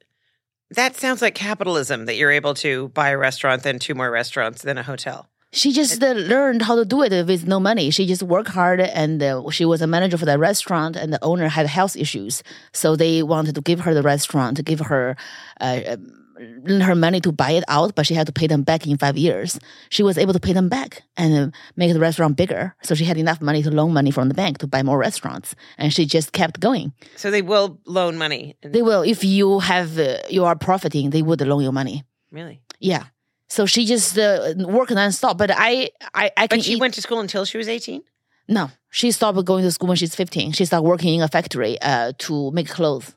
[0.70, 4.62] that sounds like capitalism that you're able to buy a restaurant, then two more restaurants,
[4.62, 5.28] then a hotel.
[5.50, 7.90] She just uh, learned how to do it with no money.
[7.90, 10.94] She just worked hard, and uh, she was a manager for that restaurant.
[10.94, 14.62] And the owner had health issues, so they wanted to give her the restaurant, to
[14.62, 15.16] give her
[15.60, 15.96] uh,
[16.40, 18.96] um, her money to buy it out, but she had to pay them back in
[18.98, 19.58] five years.
[19.90, 23.04] She was able to pay them back and uh, make the restaurant bigger, so she
[23.04, 26.06] had enough money to loan money from the bank to buy more restaurants, and she
[26.06, 26.92] just kept going.
[27.16, 28.56] So they will loan money.
[28.62, 32.04] They will, if you have uh, you are profiting, they would loan you money.
[32.30, 32.60] really?
[32.80, 33.04] Yeah.
[33.50, 35.38] So she just uh, worked nonstop.
[35.38, 38.02] But I, I, I can But she eat- went to school until she was 18?
[38.50, 40.52] No, she stopped going to school when she's 15.
[40.52, 43.14] She started working in a factory uh, to make clothes.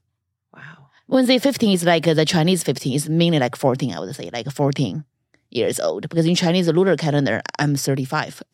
[1.12, 4.16] When they 15 is like uh, the Chinese 15 is mainly like 14, I would
[4.16, 5.04] say, like 14
[5.50, 6.08] years old.
[6.08, 8.42] Because in Chinese lunar calendar, I'm 35.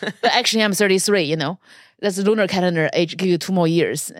[0.00, 1.58] but actually, I'm 33, you know.
[1.98, 4.12] That's the lunar calendar age, give you two more years.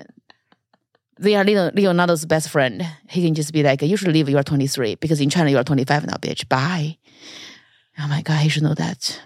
[1.20, 2.84] They are Leo- Leonardo's best friend.
[3.08, 4.96] He can just be like, you should leave, you are 23.
[4.96, 6.48] Because in China, you are 25 now, bitch.
[6.48, 6.98] Bye.
[7.96, 9.22] Oh my God, he should know that.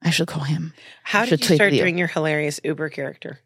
[0.00, 0.72] I should call him.
[1.02, 3.40] How did you start doing your hilarious Uber character?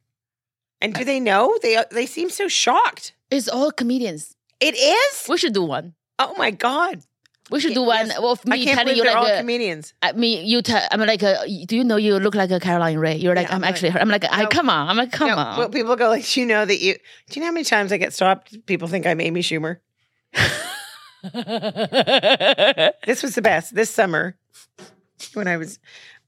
[0.81, 1.59] And do they know?
[1.61, 3.15] They they seem so shocked.
[3.31, 4.35] It's all comedians.
[4.61, 5.27] It is?
[5.29, 5.95] We should do one.
[6.19, 7.01] Oh my God.
[7.51, 8.09] We should do one.
[8.09, 8.21] yes.
[8.21, 9.95] Well, I me can't telling believe you they're all like a, comedians.
[10.03, 10.87] Uh, I mean, you tell.
[10.91, 13.15] I'm like, a, do you know you look like a Caroline Rhea?
[13.15, 14.01] You're like, Yeah, I'm, I'm actually her.
[14.01, 14.49] I'm like, I No.
[14.49, 14.89] come on.
[14.89, 15.59] I'm like, come No, on.
[15.59, 16.95] Well, people go like, do you know that you?
[16.95, 17.01] Do
[17.35, 18.67] you know how many times I get stopped?
[18.67, 19.79] People think I'm Amy Schumer.
[23.07, 23.75] This was the best.
[23.75, 24.37] This summer,
[25.35, 25.79] when I was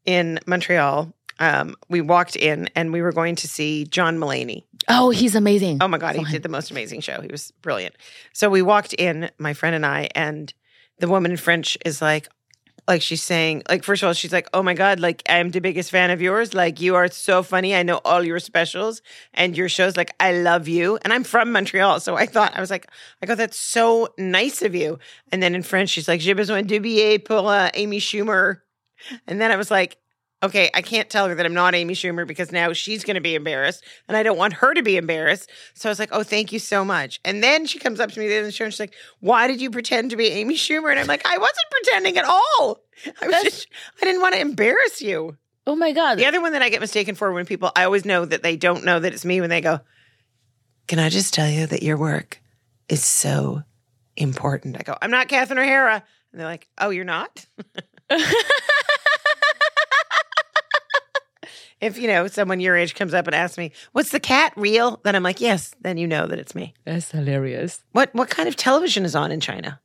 [0.05, 4.65] in Montreal, um, we walked in and we were going to see John Mulaney.
[4.89, 5.79] oh, he's amazing.
[5.81, 7.21] Oh my God, he did the most amazing show.
[7.21, 7.97] He was brilliant.
[8.33, 10.53] So we walked in, my friend and I, and
[10.99, 12.29] the woman in French is like,
[12.89, 15.61] like she's saying, like first of all, she's like, "Oh my god, like I'm the
[15.61, 16.55] biggest fan of yours.
[16.55, 17.75] Like you are so funny.
[17.75, 19.01] I know all your specials
[19.33, 19.97] and your shows.
[19.97, 22.91] Like I love you." And I'm from Montreal, so I thought I was like,
[23.23, 24.99] "I go, that's so nice of you."
[25.31, 28.63] And then in French, she's like, "J'ai besoin de billets pour uh, Amy Schumer."
[29.27, 29.97] And then I was like,
[30.43, 33.21] okay, I can't tell her that I'm not Amy Schumer because now she's going to
[33.21, 35.51] be embarrassed and I don't want her to be embarrassed.
[35.75, 37.21] So I was like, oh, thank you so much.
[37.25, 38.81] And then she comes up to me at the end of the show and she's
[38.81, 40.91] like, why did you pretend to be Amy Schumer?
[40.91, 42.81] And I'm like, I wasn't pretending at all.
[43.21, 43.69] I was That's- just,
[44.01, 45.37] I didn't want to embarrass you.
[45.67, 46.19] Oh my god.
[46.19, 48.57] The other one that I get mistaken for when people, I always know that they
[48.57, 49.81] don't know that it's me when they go,
[50.89, 52.41] can I just tell you that your work
[52.89, 53.63] is so
[54.17, 54.77] important?
[54.79, 56.03] I go, I'm not Catherine O'Hara.
[56.33, 57.47] And they're like, oh, you're not?
[61.81, 65.01] if you know someone your age comes up and asks me, "What's the cat real?"
[65.05, 66.75] then I'm like, "Yes." Then you know that it's me.
[66.85, 67.83] That's hilarious.
[67.93, 69.81] What what kind of television is on in China?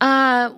[0.00, 0.50] Uh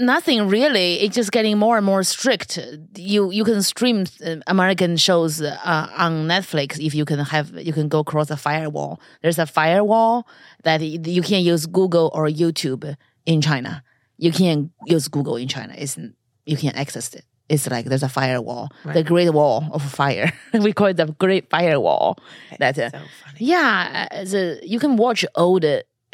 [0.00, 1.00] nothing really.
[1.00, 2.58] It's just getting more and more strict.
[2.96, 7.72] You you can stream uh, American shows uh, on Netflix if you can have you
[7.72, 9.00] can go across a firewall.
[9.22, 10.26] There's a firewall
[10.64, 13.84] that you can't use Google or YouTube in China.
[14.16, 15.74] You can't use Google in China.
[15.76, 15.96] It's
[16.46, 17.24] you can't access it.
[17.50, 20.32] It's like there's a firewall, the Great Wall of Fire.
[20.54, 22.16] we call it the Great Firewall.
[22.60, 23.38] That uh, so funny.
[23.38, 25.64] yeah, the, you can watch old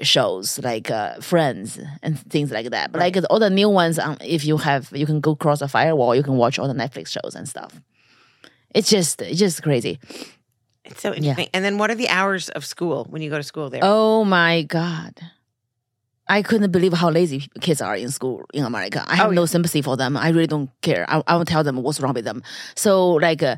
[0.01, 2.91] shows like uh, Friends and things like that.
[2.91, 5.69] But like all the new ones, um, if you have, you can go across a
[5.69, 6.15] firewall.
[6.15, 7.81] You can watch all the Netflix shows and stuff.
[8.75, 10.01] It's just, it's just crazy.
[10.87, 11.49] It's so interesting.
[11.53, 13.81] And then what are the hours of school when you go to school there?
[13.83, 15.21] Oh my god.
[16.29, 19.05] I couldn't believe how lazy kids are in school in America.
[19.07, 20.17] I have Oh, no sympathy for them.
[20.17, 21.05] I really don't care.
[21.09, 22.43] I, I will tell them what's wrong with them.
[22.75, 23.57] So, like, uh,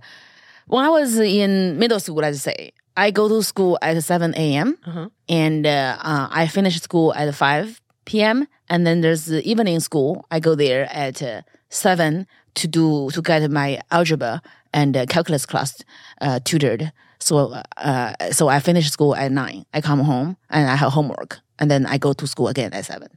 [0.66, 4.76] when I was in middle school, let's say, I go to school at 7 a.m.
[4.86, 5.08] Uh-huh.
[5.28, 8.46] and uh, uh, I finish school at 5 p.m.
[8.68, 10.26] And then there's the evening school.
[10.30, 12.26] I go there at uh, 7
[12.56, 14.42] to do to get my algebra
[14.74, 15.82] and uh, calculus class
[16.20, 16.92] uh, tutored.
[17.20, 19.64] So, uh, so I finish school at 9.
[19.72, 21.38] I come home and I have homework.
[21.58, 23.08] And then I go to school again at 7.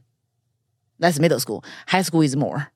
[0.98, 1.64] That's middle school.
[1.86, 2.68] High school is more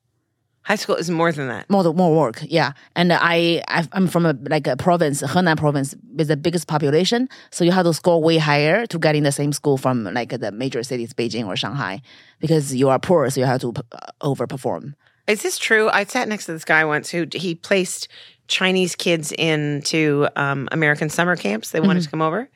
[0.63, 1.69] High school is more than that.
[1.69, 5.95] more more work yeah and i I- i'm from a like a province henan province
[6.17, 9.31] with the biggest population so you have to score way higher to get in the
[9.31, 12.01] same school from like the major cities beijing or shanghai
[12.41, 14.93] because you are poor so you have to uh, overperform
[15.27, 15.87] Is this true?
[15.89, 18.07] I sat next to this guy once who he placed
[18.47, 21.71] Chinese kids into um, American summer camps.
[21.71, 21.87] They Mm-hmm.
[21.87, 22.47] wanted to come over,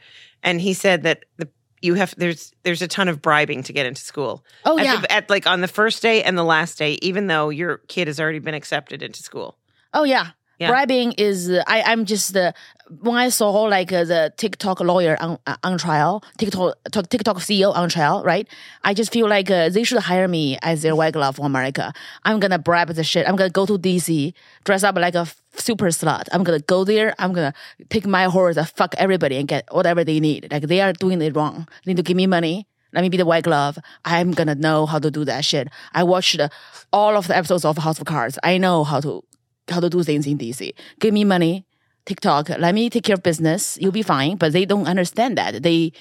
[0.43, 1.47] and he said that the
[1.81, 4.43] you have there's there's a ton of bribing to get into school.
[4.65, 7.27] oh at, yeah the, at like on the first day and the last day, even
[7.27, 9.57] though your kid has already been accepted into school.
[9.93, 10.69] oh yeah Yeah.
[10.69, 15.39] bribing is uh, I, i'm just when i saw like uh, the tiktok lawyer on,
[15.47, 16.75] uh, on trial tiktok
[17.09, 18.47] tiktok ceo on trial right
[18.83, 21.91] i just feel like uh, they should hire me as their white glove for america
[22.25, 25.87] i'm gonna bribe the shit i'm gonna go to dc dress up like a super
[25.87, 27.53] slut i'm gonna go there i'm gonna
[27.89, 31.19] take my horse and fuck everybody and get whatever they need like they are doing
[31.23, 33.77] it wrong they need to give me money let me be the white glove.
[34.03, 35.69] I'm gonna know how to do that shit.
[35.93, 36.49] I watched uh,
[36.91, 38.37] all of the episodes of House of Cards.
[38.43, 39.23] I know how to
[39.71, 40.73] how to do things in DC.
[40.99, 41.65] Give me money,
[42.05, 42.49] TikTok.
[42.49, 43.77] Let me take care of business.
[43.81, 44.37] You'll be fine.
[44.37, 45.63] But they don't understand that.
[45.63, 45.93] They,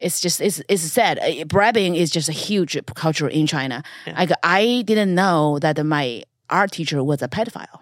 [0.00, 1.18] it's just it's it's sad.
[1.18, 3.82] Uh, Bribing is just a huge culture in China.
[4.06, 7.80] Like I didn't know that my art teacher was a pedophile.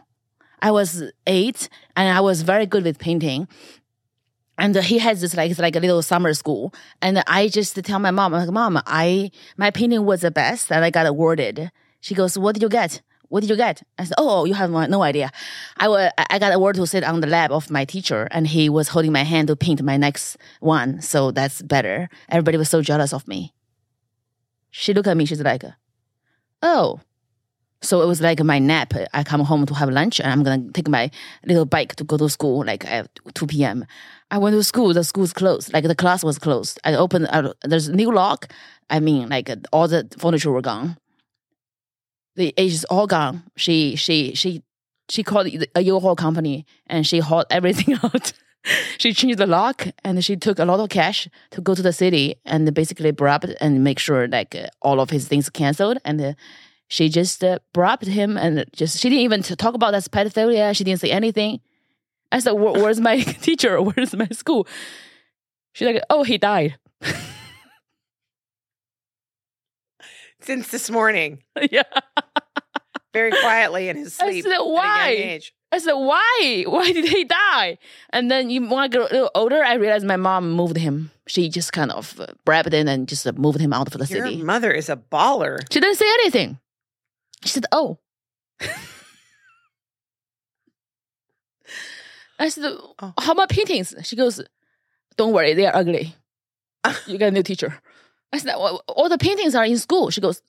[0.63, 3.49] I was eight and I was very good with painting.
[4.59, 7.99] And he has this like it's like a little summer school, and I just tell
[7.99, 11.71] my mom, I'm like, Mom, I my painting was the best, and I got awarded.
[12.03, 13.01] She goes, What did you get?
[13.31, 13.83] What did you get?
[13.97, 15.31] I said, Oh, you have no idea.
[15.77, 18.69] I wa- I got awarded to sit on the lap of my teacher, and he
[18.69, 21.01] was holding my hand to paint my next one.
[21.01, 22.09] So that's better.
[22.29, 23.55] Everybody was so jealous of me.
[24.71, 25.25] She looked at me.
[25.27, 25.65] She's like,
[26.61, 27.01] Oh.
[27.83, 28.93] So it was like my nap.
[29.15, 31.09] I come home to have lunch, and I'm gonna take my
[31.47, 33.87] little bike to go to school, like at 2 p.m.
[34.31, 34.93] I went to school.
[34.93, 35.73] The school's closed.
[35.73, 36.79] Like the class was closed.
[36.85, 37.29] I opened.
[37.31, 38.53] Uh, there's a new lock.
[38.91, 40.99] I mean, like all the furniture were gone.
[42.37, 43.45] The is all gone.
[43.57, 44.63] She she she
[45.09, 48.33] she called a U-Haul company and she hauled everything out.
[48.99, 51.93] she changed the lock and she took a lot of cash to go to the
[51.93, 56.21] city and basically bribed and make sure like uh, all of his things canceled and.
[56.21, 56.33] Uh,
[56.93, 60.75] she just uh, bribed him and just she didn't even talk about that's pedophilia.
[60.77, 61.61] She didn't say anything.
[62.33, 63.81] I said, "Where- "Where's my teacher?
[63.81, 64.67] Where's my school?"
[65.73, 66.75] She's like, "Oh, he died."
[70.43, 71.83] Since this morning, yeah.
[73.13, 74.29] very quietly in his sleep.
[74.29, 75.41] I said, at a young "Why?"
[75.73, 76.65] I said, "Why?
[76.69, 77.79] Why did he die?"
[78.11, 81.11] And then you, when I got a little older, I realized my mom moved him.
[81.27, 84.07] She just kind of uh, bribed him and just uh, moved him out of the
[84.13, 84.43] Your city.
[84.43, 85.61] mother is a baller.
[85.73, 86.59] She didn't say anything.
[87.45, 87.99] She said, "Oh."
[92.39, 92.65] I said,
[92.99, 93.13] Oh.
[93.19, 93.95] How about paintings?
[94.03, 94.43] She goes,
[95.17, 96.15] Don't worry, they are ugly.
[97.07, 97.81] you get a new teacher.
[98.33, 100.11] I said, well, All the paintings are in school.
[100.11, 100.43] She goes,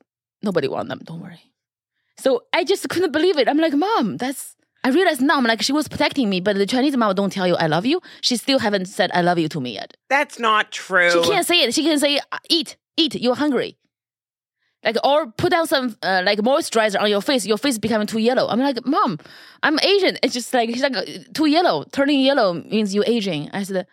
[0.43, 1.39] Nobody want them, don't worry.
[2.17, 3.47] So I just couldn't believe it.
[3.47, 4.55] I'm like, Mom, that's.
[4.83, 7.45] I realized now, I'm like, she was protecting me, but the Chinese mom don't tell
[7.45, 8.01] you I love you.
[8.21, 9.95] She still haven't said I love you to me yet.
[10.09, 11.11] That's not true.
[11.11, 11.73] She can't say it.
[11.75, 13.77] She can say, "Uh, eat, eat, you're hungry.
[14.83, 17.45] Like, or put down some, uh, like, moisturizer on your face.
[17.45, 18.47] Your face becoming too yellow.
[18.47, 19.19] I'm like, Mom,
[19.61, 20.17] I'm Asian.
[20.23, 21.03] It's just like, she's like, uh,
[21.35, 21.85] too yellow.
[21.91, 23.51] Turning yellow means you're aging.
[23.53, 23.85] I said,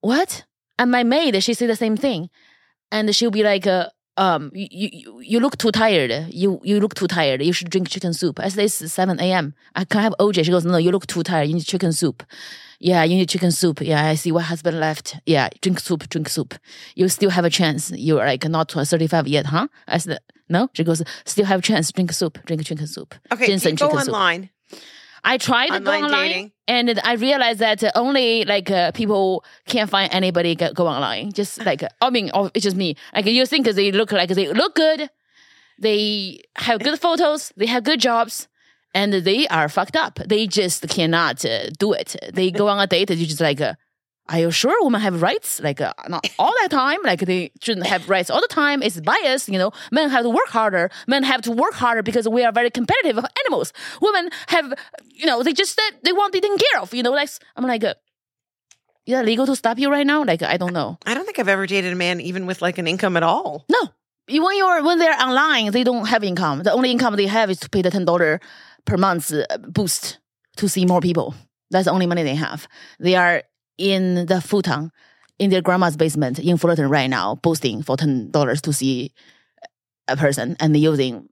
[0.00, 0.44] what?
[0.78, 2.30] And my maid, she said the same thing.
[2.92, 6.12] And she'll be like, uh, um, you, you, you look too tired.
[6.30, 7.42] You you look too tired.
[7.42, 8.38] You should drink chicken soup.
[8.40, 9.54] I said, it's 7 a.m.
[9.74, 10.44] I can't have OJ.
[10.44, 11.48] She goes, no, you look too tired.
[11.48, 12.22] You need chicken soup.
[12.80, 13.80] Yeah, you need chicken soup.
[13.80, 15.16] Yeah, I see what husband left.
[15.26, 16.54] Yeah, drink soup, drink soup.
[16.96, 17.90] You still have a chance.
[17.92, 19.68] You're like not 35 yet, huh?
[19.86, 20.68] I said, no.
[20.72, 21.92] She goes, still have a chance.
[21.92, 23.14] Drink soup, drink chicken soup.
[23.32, 24.12] Okay, Ginseng go chicken soup.
[25.24, 25.34] Online.
[25.34, 26.52] I tried to go Online online, dating?
[26.68, 31.32] and I realized that only like uh, people can't find anybody go, go online.
[31.32, 32.96] Just like I mean, oh, it's just me.
[33.14, 35.10] Like you think they look like they look good,
[35.78, 38.48] they have good photos, they have good jobs,
[38.94, 40.20] and they are fucked up.
[40.26, 42.16] They just cannot uh, do it.
[42.32, 43.60] They go on a date, and you just like.
[43.60, 43.74] Uh,
[44.30, 45.60] are you sure women have rights?
[45.60, 46.98] Like uh, not all the time.
[47.02, 48.82] Like they shouldn't have rights all the time.
[48.82, 49.48] It's bias.
[49.48, 50.90] You know, men have to work harder.
[51.08, 53.72] Men have to work harder because we are very competitive animals.
[54.00, 54.72] Women have,
[55.08, 56.94] you know, they just uh, they want taken care of.
[56.94, 57.94] You know, like I'm like, uh,
[59.06, 60.22] is that legal to stop you right now?
[60.24, 60.98] Like I don't know.
[61.04, 63.64] I don't think I've ever dated a man even with like an income at all.
[63.68, 63.88] No,
[64.28, 66.62] when you're when they're online, they don't have income.
[66.62, 68.40] The only income they have is to pay the ten dollar
[68.84, 70.18] per month uh, boost
[70.56, 71.34] to see more people.
[71.70, 72.68] That's the only money they have.
[72.98, 73.42] They are
[73.80, 74.92] in the futon
[75.38, 79.12] in their grandma's basement in Fullerton right now, boosting for ten dollars to see
[80.06, 81.28] a person and using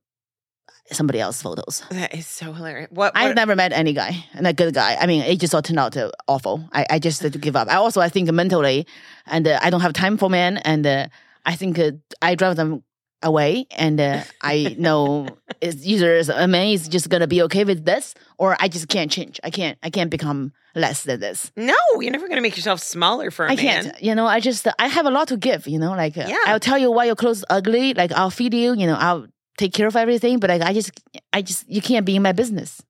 [0.90, 1.82] somebody else's photos.
[1.90, 2.88] That is so hilarious.
[2.90, 3.12] What?
[3.14, 4.96] I've never met any guy, and a good guy.
[4.98, 6.66] I mean, it just all turned out uh, awful.
[6.72, 7.68] I, I just had to give up.
[7.68, 8.86] I also, I think mentally,
[9.26, 11.06] and uh, I don't have time for men, and uh,
[11.44, 12.82] I think uh, I drive them
[13.22, 15.28] away, and uh, I know
[15.60, 19.10] it's either a man is just gonna be okay with this, or I just can't
[19.10, 19.40] change.
[19.42, 19.76] I can't.
[19.82, 21.50] I can't become less than this.
[21.56, 23.64] no, you're never to make yourself smaller for a I man.
[23.84, 24.02] can't.
[24.02, 25.66] You know, I just I have a lot to give.
[25.66, 26.38] You know, like uh, Yeah.
[26.46, 27.94] I'll tell you why your clothes ugly.
[27.94, 28.74] Like I'll feed you.
[28.74, 29.26] You know, I'll
[29.56, 30.38] take care of everything.
[30.38, 30.92] But like I just,
[31.32, 32.80] I just, you can't be in my business.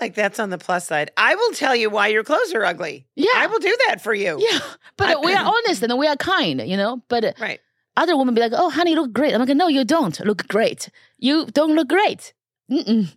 [0.00, 1.10] Like that's on the plus side.
[1.16, 3.06] I will tell you why your clothes are ugly.
[3.16, 3.30] Yeah.
[3.34, 4.36] I will do that for you.
[4.38, 4.58] Yeah,
[4.98, 7.02] but I- we are honest and we are kind, you know.
[7.08, 7.60] But uh, Right.
[7.96, 10.46] Other women be like, "Oh, honey, you look great." I'm like, "No, you don't look
[10.48, 10.88] great.
[11.18, 12.32] You don't look great."
[12.70, 13.14] Mm-mm.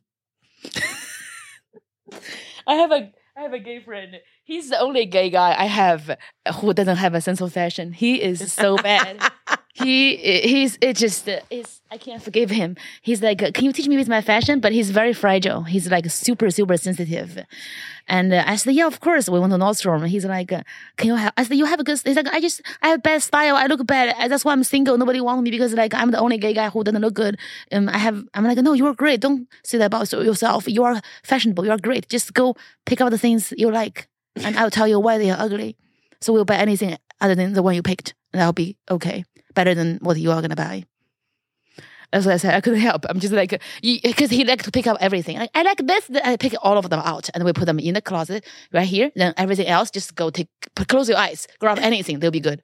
[2.68, 4.16] I have a I have a gay friend.
[4.44, 6.18] He's the only gay guy I have
[6.56, 7.94] who doesn't have a sense of fashion.
[7.94, 9.22] He is so bad.
[9.84, 12.76] he he's it just is I can't forgive him.
[13.02, 14.60] He's like, can you teach me with my fashion?
[14.60, 15.64] But he's very fragile.
[15.64, 17.46] He's like super super sensitive.
[18.08, 19.30] And uh, I said, yeah, of course.
[19.30, 20.08] We went to Nordstrom.
[20.08, 21.34] He's like, can you have?
[21.38, 22.00] I said, you have a good.
[22.04, 23.56] He's like, I just I have bad style.
[23.56, 24.30] I look bad.
[24.30, 24.98] That's why I'm single.
[24.98, 27.38] Nobody wants me because like I'm the only gay guy who doesn't look good.
[27.72, 28.24] Um, I have.
[28.34, 29.22] I'm like, no, you are great.
[29.22, 30.68] Don't say that about yourself.
[30.68, 31.66] You are fashionable.
[31.66, 32.10] You are great.
[32.10, 35.40] Just go pick out the things you like, and I'll tell you why they are
[35.40, 35.78] ugly.
[36.22, 39.24] So we'll buy anything other than the one you picked, and I'll be okay.
[39.60, 40.86] Better than what you are gonna buy.
[42.14, 42.54] That's what I said.
[42.56, 43.06] I couldn't help.
[43.10, 45.38] I'm just like, because he liked to pick up everything.
[45.38, 46.10] Like, I like this.
[46.24, 49.12] I pick all of them out and we put them in the closet right here.
[49.18, 52.20] Then everything else, just go take, put, close your eyes, grab anything.
[52.20, 52.64] They'll be good.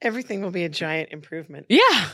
[0.00, 1.66] Everything will be a giant improvement.
[1.68, 2.08] yeah.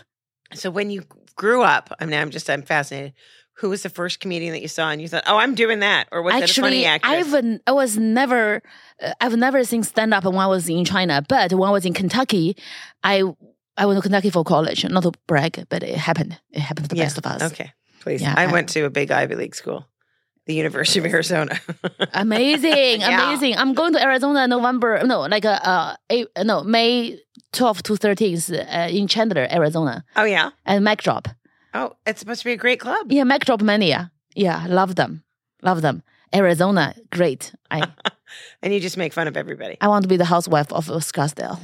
[0.54, 1.04] So when you
[1.36, 3.12] grew up, I mean, I'm just I'm fascinated.
[3.60, 6.08] Who was the first comedian that you saw and you thought, oh, I'm doing that,
[6.12, 7.60] or was it a funny Actually, actress?
[7.66, 8.62] I was never,
[9.02, 11.84] uh, I've never seen stand up when I was in China, but when I was
[11.84, 12.56] in Kentucky,
[13.04, 13.22] I
[13.76, 14.84] I went to Kentucky for college.
[14.88, 16.38] Not to brag, but it happened.
[16.50, 17.42] It happened to the Yeah, best of us.
[17.52, 18.20] Okay, please.
[18.22, 19.86] Yeah, I I- went to a big Ivy League school,
[20.46, 21.58] the University of Arizona.
[22.14, 23.28] Amazing, Yeah.
[23.28, 23.56] amazing.
[23.56, 27.18] I'm going to Arizona November, no, like uh, uh eight, no, May
[27.52, 30.50] 12th to 13th uh, in Chandler, Arizona, oh yeah.
[30.64, 31.28] and Mic Drop.
[31.74, 33.11] Oh, it's supposed to be a great club.
[33.12, 34.11] Yeah, Mic Drop Mania.
[34.35, 35.22] Yeah, love them,
[35.62, 36.02] love them.
[36.35, 37.52] Arizona, great.
[37.70, 37.83] I
[38.62, 39.76] And you just make fun of everybody.
[39.80, 41.59] I want to be the housewife of Scottsdale.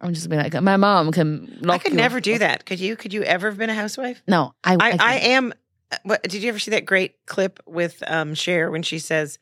[0.00, 1.60] I'm just be like, my mom can.
[1.68, 2.22] I could never up.
[2.24, 2.66] do that.
[2.66, 2.96] Could you?
[2.96, 4.20] Could you ever have been a housewife?
[4.26, 4.74] No, I.
[4.74, 5.22] I, I can't.
[5.24, 5.52] am.
[5.92, 9.38] uh, What did you ever see that great clip with um, Cher when she says,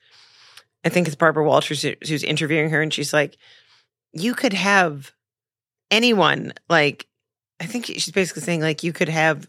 [0.84, 3.38] I think it's Barbara Walters who's interviewing her, and she's like,
[4.12, 5.12] "You could have
[5.90, 7.07] anyone." Like,
[7.61, 9.48] I think she's basically saying like you could have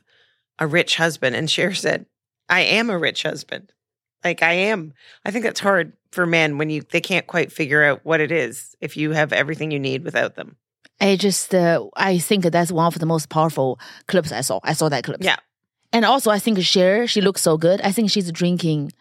[0.60, 2.06] a rich husband, and Cher said,
[2.50, 3.72] "I am a rich husband."
[4.24, 4.94] Like I am.
[5.26, 8.32] I think that's hard for men when you they can't quite figure out what it
[8.32, 10.58] is if you have everything you need without them.
[11.00, 14.60] I just uh, I think that's one of the most powerful clips I saw.
[14.64, 15.24] I saw that clip.
[15.24, 15.38] Yeah.
[15.94, 17.82] And also I think Cher, she looks so good.
[17.82, 18.92] I think she's drinking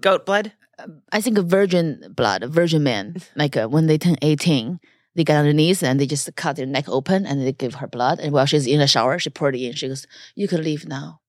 [0.00, 0.52] Goat blood.
[1.12, 3.16] I think a virgin blood, a virgin man.
[3.36, 4.80] Like uh, when they turn 18,
[5.14, 7.74] they get on their knees and they just cut their neck open and they give
[7.76, 8.18] her blood.
[8.20, 9.74] And while she's in the shower, she poured it in.
[9.74, 11.20] She goes, You can leave now.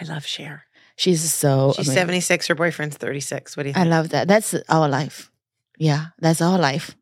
[0.00, 0.64] I love Cher.
[0.96, 2.00] She's so She's amazing.
[2.00, 2.46] 76.
[2.48, 3.56] Her boyfriend's 36.
[3.56, 3.86] What do you think?
[3.86, 4.28] I love that.
[4.28, 5.30] That's our life.
[5.78, 6.96] Yeah, that's our life.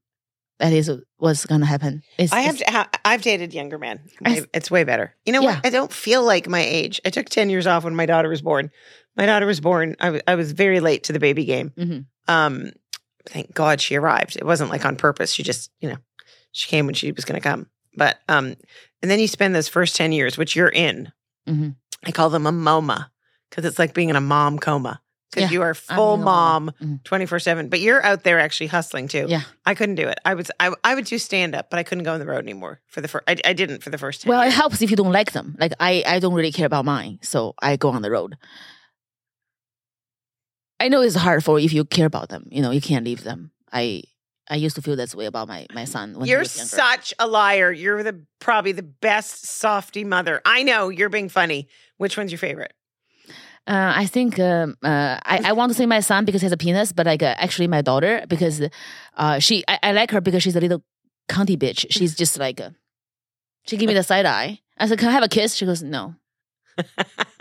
[0.59, 2.03] That is what's gonna happen.
[2.19, 4.01] It's, I have to, I've dated younger men.
[4.25, 5.15] I It's way better.
[5.27, 5.57] You know Yeah.
[5.57, 5.67] what?
[5.67, 7.01] I don't feel like my age.
[7.05, 8.71] I took 10 years off when my daughter was born.
[9.17, 9.97] My daughter was born.
[10.01, 11.73] I was I was very late to the baby game.
[11.77, 12.07] Mhm.
[12.29, 12.71] Um,
[13.27, 14.37] thank God she arrived.
[14.37, 15.33] It wasn't like on purpose.
[15.33, 15.97] She just, you know,
[16.53, 17.69] she came when she was going to come.
[17.97, 18.57] But um,
[19.03, 21.13] and then you spend those first 10 years, which you're in.
[21.49, 21.77] Mhm.
[22.05, 23.11] I call them a MOMA
[23.51, 25.01] because it's like being in a mom coma
[25.31, 27.03] because Yeah, you are full mom Mhm.
[27.05, 27.69] 24 7.
[27.69, 29.27] But you're out there actually hustling too.
[29.29, 29.43] Yeah.
[29.67, 30.19] I couldn't do it.
[30.25, 32.39] I was I, I would do stand up, but I couldn't go on the road
[32.45, 33.25] anymore for the first.
[33.29, 35.57] I, I didn't for the first 10 Well, it helps if you don't like them.
[35.59, 38.37] Like I, I don't really care about mine, so I go on the road.
[40.83, 42.49] I know it's hard for if you care about them.
[42.51, 43.53] You know, you can't leave them.
[43.73, 44.03] I,
[44.51, 47.27] I used to feel this way about my my son when You're was such a
[47.29, 47.71] liar.
[47.71, 50.43] You're the probably the best softy mother.
[50.45, 51.69] I know you're being funny.
[51.99, 52.73] Which one's your favorite?
[53.65, 56.53] Uh, I think um, uh, I, I want to say my son because he has
[56.53, 58.61] a penis, but like uh, actually my daughter because
[59.17, 60.83] uh, she I, I like her because she's a little
[61.29, 61.87] cunty bitch.
[61.91, 62.71] She's just like uh,
[63.69, 64.59] she gave me the side eye.
[64.79, 66.17] I said, "Can I have a kiss?" She goes, "No."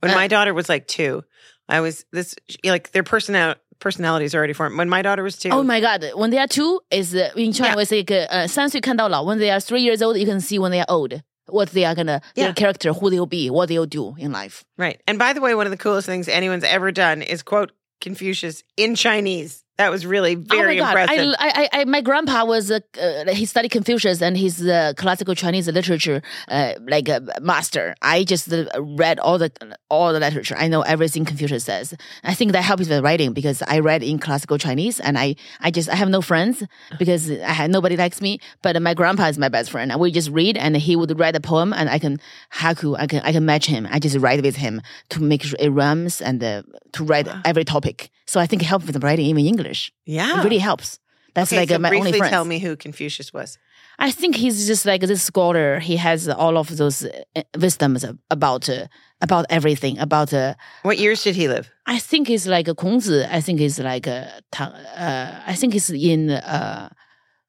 [0.00, 1.22] When Uh, my daughter was like two,
[1.68, 4.76] I was this like their personal personalities are already formed.
[4.78, 6.04] When my daughter was two, Oh my god!
[6.14, 7.76] When they are two, is uh, in China Yeah.
[7.76, 9.22] we say 个呃三岁看到老.
[9.24, 11.84] When they are three years old, you can see when they are old what they
[11.84, 12.46] are gonna Yeah.
[12.46, 14.64] their character, who they'll be, what they'll do in life.
[14.78, 15.00] right?
[15.06, 18.62] And by the way, one of the coolest things anyone's ever done is quote Confucius
[18.76, 19.64] in Chinese.
[19.79, 20.89] That was really very oh my god!
[20.99, 21.35] impressive.
[21.39, 25.33] I, I, I, my grandpa was uh, uh, he studied Confucius and he's uh, classical
[25.43, 27.95] Chinese literature uh, like a master.
[28.01, 28.65] I just uh,
[29.03, 29.49] read all the
[29.89, 30.55] all the literature.
[30.57, 31.93] I know everything Confucius says.
[32.25, 35.27] I think that helps with writing because I read in classical Chinese and I
[35.61, 36.61] I just I have no friends
[36.97, 38.39] because I had nobody likes me.
[38.61, 39.91] But my grandpa is my best friend.
[39.93, 42.19] And we just read and he would write a poem and I can
[42.53, 43.87] haku I can I can match him.
[43.89, 46.63] I just write with him to make sure it rhymes and uh,
[46.95, 47.41] to write Wow.
[47.45, 48.09] every topic.
[48.29, 49.91] So I think it helps with writing even English.
[50.05, 50.99] yeah, It really helps.
[51.33, 52.31] That's okay, like so uh, my briefly only friend.
[52.31, 53.57] tell me who Confucius was.
[53.97, 55.79] I think he's just like this scholar.
[55.79, 58.85] He has all of those uh, wisdoms about uh,
[59.19, 59.97] about everything.
[59.97, 60.53] About uh,
[60.83, 61.71] What years did he live?
[61.87, 63.27] I think he's like a Kongzi.
[63.37, 64.73] I think he's like a Tang.
[64.73, 66.89] Uh, I think he's in uh,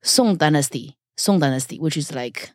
[0.03, 0.97] Song Dynasty.
[1.17, 2.53] Song Dynasty, which is like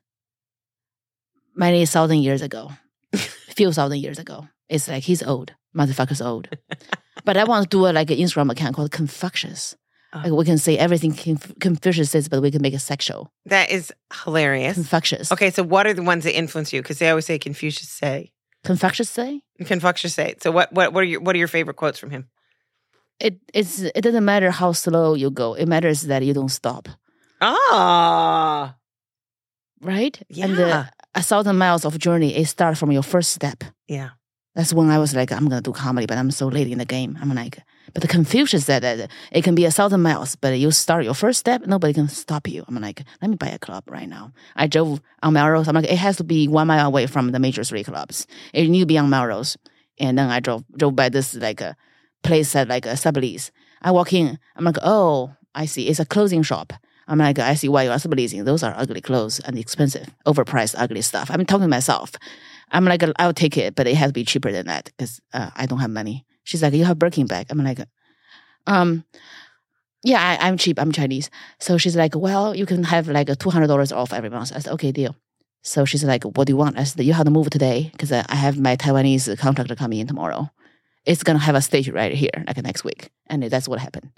[1.55, 2.71] many thousand years ago,
[3.55, 4.47] few thousand years ago.
[4.67, 5.53] It's like he's old.
[5.77, 6.47] Motherfucker's old.
[7.25, 9.75] but I want to do a, like an Instagram account called Confucius.
[10.13, 10.19] Oh.
[10.23, 13.29] Like we can say everything Conf- Confucius says, but we can make it sexual.
[13.47, 13.91] That is
[14.23, 14.75] hilarious.
[14.75, 15.31] Confucius.
[15.31, 16.81] Okay, so what are the ones that influence you?
[16.81, 18.31] Because they always say Confucius say,
[18.63, 20.35] Confucius say Confucius say.
[20.41, 20.71] So what?
[20.71, 20.93] What?
[20.93, 22.29] What are your What are your favorite quotes from him?
[23.19, 23.39] it.
[23.53, 25.53] It's it doesn't matter how slow you go.
[25.53, 26.87] It matters that you don't stop.
[27.41, 28.75] Ah,
[29.81, 30.17] Right.
[30.29, 30.55] And Yeah.
[30.55, 33.63] the, a thousand miles of journey it starts from your first step.
[33.87, 34.09] yeah.
[34.55, 36.85] That's when I was like, I'm gonna do comedy, but I'm so late in the
[36.85, 37.17] game.
[37.21, 37.59] I'm like,
[37.93, 41.13] but the Confucius said that it can be a thousand miles, but you start your
[41.13, 42.63] first step, nobody can stop you.
[42.67, 44.31] I'm like, let me buy a club right now.
[44.55, 45.67] I drove on Melrose.
[45.67, 48.27] I'm like, it has to be one mile away from the major three clubs.
[48.53, 49.57] It need to be on Melrose.
[49.99, 51.75] And then I drove drove by this like a
[52.23, 53.51] place that like uh, a sublease.
[53.81, 54.39] I walk in.
[54.55, 55.87] I'm like, oh, I see.
[55.87, 56.73] It's a clothing shop.
[57.07, 58.45] I'm like, I see why you are subleasing.
[58.45, 61.29] Those are ugly clothes and expensive, overpriced, ugly stuff.
[61.29, 62.13] I'm talking to myself.
[62.71, 65.51] I'm like, I'll take it, but it has to be cheaper than that because uh,
[65.55, 66.25] I don't have money.
[66.43, 67.47] She's like, you have Birkin bag.
[67.49, 67.79] I'm like,
[68.67, 69.03] um,
[70.03, 70.79] yeah, I, I'm cheap.
[70.79, 71.29] I'm Chinese.
[71.59, 74.51] So she's like, well, you can have like a $200 off every month.
[74.55, 75.15] I said, okay, deal.
[75.63, 76.77] So she's like, what do you want?
[76.77, 79.99] I said, you have to move today because I I have my Taiwanese contractor coming
[79.99, 80.51] in tomorrow.
[81.05, 83.09] It's going to have a stage right here, like next week.
[83.27, 84.11] And that's what happened.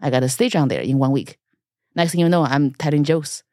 [0.00, 1.38] I got a stage on there in one week.
[1.94, 3.44] Next thing you know, I'm telling jokes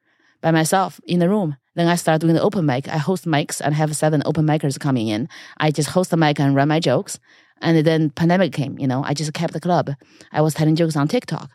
[0.41, 1.57] by myself in the room.
[1.79, 2.89] Then I start doing the open mic.
[2.89, 5.29] I host mics and have seven open micers coming in.
[5.55, 7.19] I just host the mic and run my jokes.
[7.61, 9.91] And then pandemic came, you know, I just kept the club.
[10.33, 11.49] I was telling jokes on TikTok.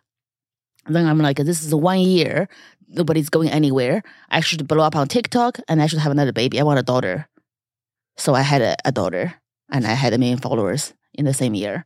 [0.87, 2.49] Then I'm like, this is one year.
[2.89, 4.03] Nobody's going anywhere.
[4.31, 6.59] I should blow up on TikTok and I should have another baby.
[6.59, 7.29] I want a daughter.
[8.17, 9.35] So I had a, a daughter
[9.71, 11.85] and I had a million followers in the same year.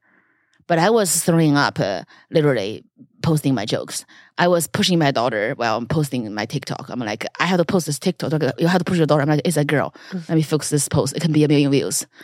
[0.68, 2.84] But I was throwing up, uh, literally
[3.22, 4.04] posting my jokes.
[4.38, 6.88] I was pushing my daughter while I'm posting my TikTok.
[6.88, 8.32] I'm like, I have to post this TikTok.
[8.58, 9.22] You have to push your daughter.
[9.22, 9.92] I'm like, it's a girl.
[10.12, 11.16] Let me focus this post.
[11.16, 12.06] It can be a million views.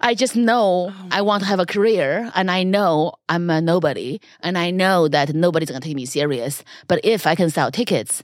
[0.00, 3.60] I just know Oh I want to have a career and I know I'm a
[3.60, 6.64] nobody and I know that nobody's going to take me serious.
[6.88, 8.22] But if I can sell tickets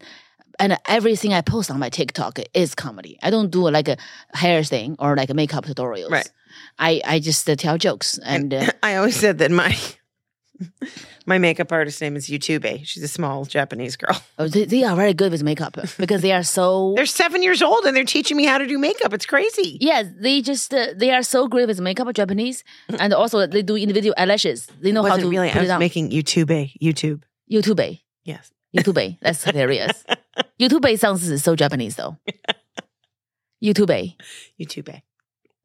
[0.58, 3.18] and everything I post on my TikTok is comedy.
[3.22, 3.96] I don't do like a
[4.34, 6.10] hair thing or like a makeup tutorials.
[6.10, 6.28] Right.
[6.78, 9.76] I, I just uh, tell jokes and, uh, I always said that my
[11.26, 12.80] my makeup artist name is Yutube.
[12.84, 14.20] She's a small Japanese girl.
[14.38, 17.62] oh, they, they are very good with makeup because they are so They're seven years
[17.62, 19.12] old and they're teaching me how to do makeup.
[19.12, 19.78] It's crazy.
[19.80, 22.64] Yeah, they just uh, they are so great with makeup, Japanese,
[22.98, 24.66] and also they do individual eyelashes.
[24.80, 25.50] They know how to really.
[25.50, 25.78] I was on.
[25.78, 26.72] making YouTube.
[26.82, 27.22] YouTube.
[27.50, 28.50] YouTube, Yes.
[28.76, 30.04] YouTube, that's hilarious.
[30.60, 32.16] YouTube sounds so Japanese though.
[33.64, 34.14] YouTube,
[34.60, 35.02] YouTube.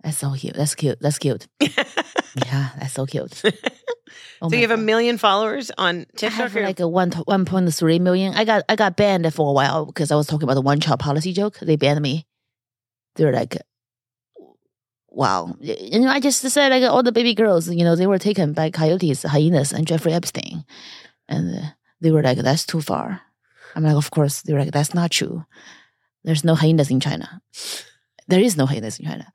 [0.03, 0.53] That's so cute.
[0.55, 0.99] That's cute.
[1.01, 1.47] That's cute.
[2.35, 3.41] Yeah, that's so cute.
[4.41, 6.51] Oh so you have a million followers on I TikTok.
[6.51, 8.33] have like a one one point three million.
[8.35, 10.79] I got I got banned for a while because I was talking about the one
[10.81, 11.57] child policy joke.
[11.59, 12.27] They banned me.
[13.15, 13.57] They're like,
[15.09, 15.55] wow.
[15.59, 18.53] You know, I just said like all the baby girls, you know, they were taken
[18.53, 20.65] by coyotes, hyenas, and Jeffrey Epstein,
[21.27, 23.21] and they were like, that's too far.
[23.75, 24.41] I'm like, of course.
[24.41, 25.45] They were like, that's not true.
[26.23, 27.41] There's no hyenas in China.
[28.27, 29.31] There is no hyenas in China.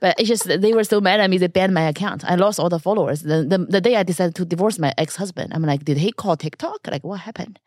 [0.00, 2.24] But it's just they were so mad at me, they banned my account.
[2.24, 3.22] I lost all the followers.
[3.22, 6.12] The, the, the day I decided to divorce my ex husband, I'm like, did he
[6.12, 6.86] call TikTok?
[6.88, 7.58] Like, what happened?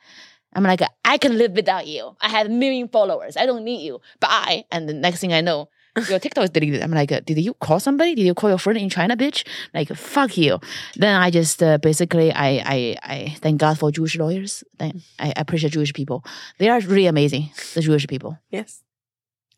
[0.54, 2.16] I'm like, I can live without you.
[2.20, 3.38] I have a million followers.
[3.38, 4.02] I don't need you.
[4.20, 4.66] Bye.
[4.72, 5.70] And the next thing I know,
[6.10, 6.82] your TikTok is deleted.
[6.82, 8.16] I'm like, did you call somebody?
[8.16, 9.48] Did you call your friend in China, bitch?
[9.74, 10.60] Like, fuck you.
[10.96, 14.64] Then I just uh, basically, I, I, I thank God for Jewish lawyers.
[14.78, 16.26] Thank, I appreciate Jewish people.
[16.58, 18.38] They are really amazing, the Jewish people.
[18.50, 18.84] yes.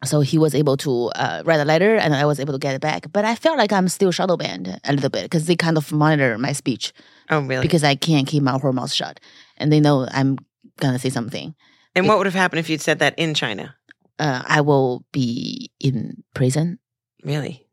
[0.05, 2.75] So he was able to uh, write a letter and I was able to get
[2.75, 3.11] it back.
[3.11, 5.91] But I felt like I'm still shadow banned a little bit because they kind of
[5.91, 6.91] monitor my speech
[7.29, 7.61] Oh, really?
[7.61, 9.19] because I can't keep my whole mouth shut.
[9.57, 10.37] And they know I'm
[10.79, 11.55] going to say something.
[11.95, 13.75] and what would have happened if you'd said that in China?
[14.19, 16.79] Uh, I will be in prison.
[17.23, 17.65] Really?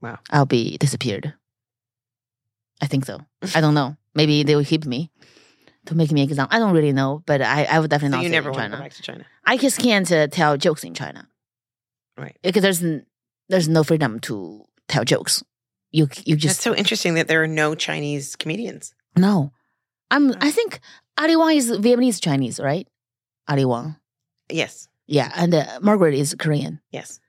[0.00, 0.18] Wow.
[0.30, 1.34] I'll be disappeared.
[2.80, 3.18] I think so.
[3.54, 3.96] I don't know.
[4.14, 5.10] Maybe they will keep me
[5.88, 6.54] to make me example.
[6.56, 8.76] I don't really know, but I, I would definitely So not you never want to
[8.78, 9.24] go back to China.
[9.44, 11.28] I just can't uh, tell jokes in China.
[12.16, 12.36] Right.
[12.42, 13.06] Because there's n-
[13.48, 15.42] there's no freedom to tell jokes.
[15.90, 18.94] You you just so interesting that there are no Chinese comedians.
[19.16, 19.52] no.
[20.10, 20.32] I'm.
[20.40, 20.80] I think
[21.18, 22.88] Ali Wong is Vietnamese Chinese, right?
[23.46, 23.96] Ali Wong.
[24.50, 24.88] Yes.
[25.06, 26.80] Yeah, and uh, Margaret is Korean.
[26.90, 27.20] Yes.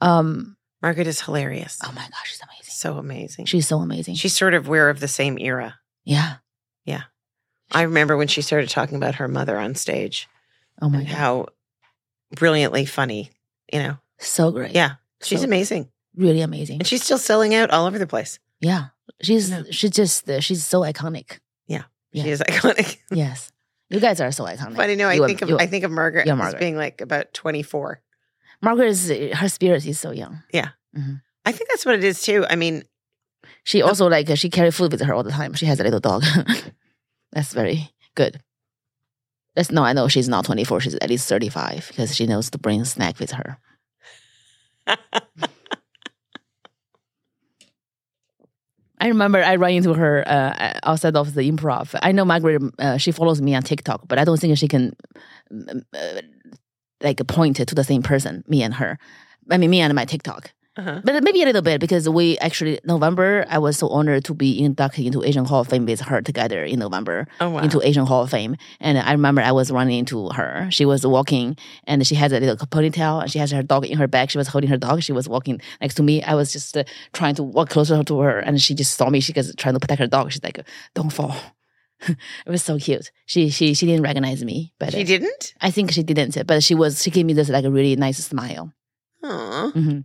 [0.00, 1.78] Um Margaret is hilarious.
[1.84, 2.72] oh my gosh, she's amazing.
[2.82, 3.44] So amazing.
[3.46, 4.14] She's so amazing.
[4.16, 5.78] She's sort of we're of the same era.
[6.04, 6.36] yeah.
[7.72, 10.28] I remember when she started talking about her mother on stage
[10.80, 11.08] Oh my god.
[11.08, 11.46] how
[12.34, 13.30] brilliantly funny,
[13.72, 13.98] you know.
[14.18, 14.72] So great.
[14.74, 14.94] Yeah.
[15.22, 15.88] She's So- amazing.
[16.14, 16.78] Really amazing.
[16.80, 18.38] And she's still selling out all over the place.
[18.60, 18.88] Yeah.
[19.22, 19.64] She's No.
[19.70, 21.38] she's just uh, she's so iconic.
[21.66, 21.84] Yeah.
[22.14, 22.98] She is iconic.
[23.10, 23.50] Yes.
[23.88, 24.76] You guys are so iconic.
[24.76, 26.60] but I know I You are- think of I think of Margaret Margaret.
[26.60, 28.00] being like about 24.
[28.60, 30.42] Margaret is her spirit is so young.
[30.52, 30.68] Yeah.
[31.44, 32.44] I think that's what it is too.
[32.48, 32.84] I mean,
[33.64, 35.54] She also like she carry food with her all the time.
[35.54, 36.22] She has a little dog.
[37.32, 38.40] That's very good.
[39.54, 40.80] That's no, I know she's not 24.
[40.80, 43.58] She's at least 35 because she knows to bring snack with her.
[49.02, 51.98] I remember I ran into her uh, outside of the improv.
[52.02, 52.62] I know Margaret.
[52.78, 54.94] Uh, she follows me on TikTok, but I don't think she can
[55.52, 56.22] mm, uh,
[57.02, 58.44] like point to the same person.
[58.46, 58.98] Me and her.
[59.50, 60.52] I mean, me and my TikTok.
[60.74, 61.02] Uh-huh.
[61.04, 64.58] But maybe a little bit because we actually November I was so honored to be
[64.58, 67.60] inducted into Asian Hall of Fame with her together in November oh wow.
[67.60, 68.56] into Asian Hall of Fame.
[68.80, 70.68] And I remember I was running into her.
[70.70, 73.98] She was walking and she has a little ponytail and she has her dog in
[73.98, 74.30] her back.
[74.30, 75.02] She was holding her dog.
[75.02, 76.22] She was walking next to me.
[76.22, 79.20] I was just uh, trying to walk closer to her and she just saw me.
[79.20, 80.32] She was trying to protect her dog.
[80.32, 80.58] She's like,
[80.94, 81.36] "Don't fall."
[82.08, 82.16] it
[82.46, 83.12] was so cute.
[83.26, 85.52] She she she didn't recognize me, but she didn't?
[85.60, 86.46] I think she didn't.
[86.46, 88.72] But she was she gave me this like a really nice smile.
[89.22, 89.70] Aw.
[89.72, 90.00] hmm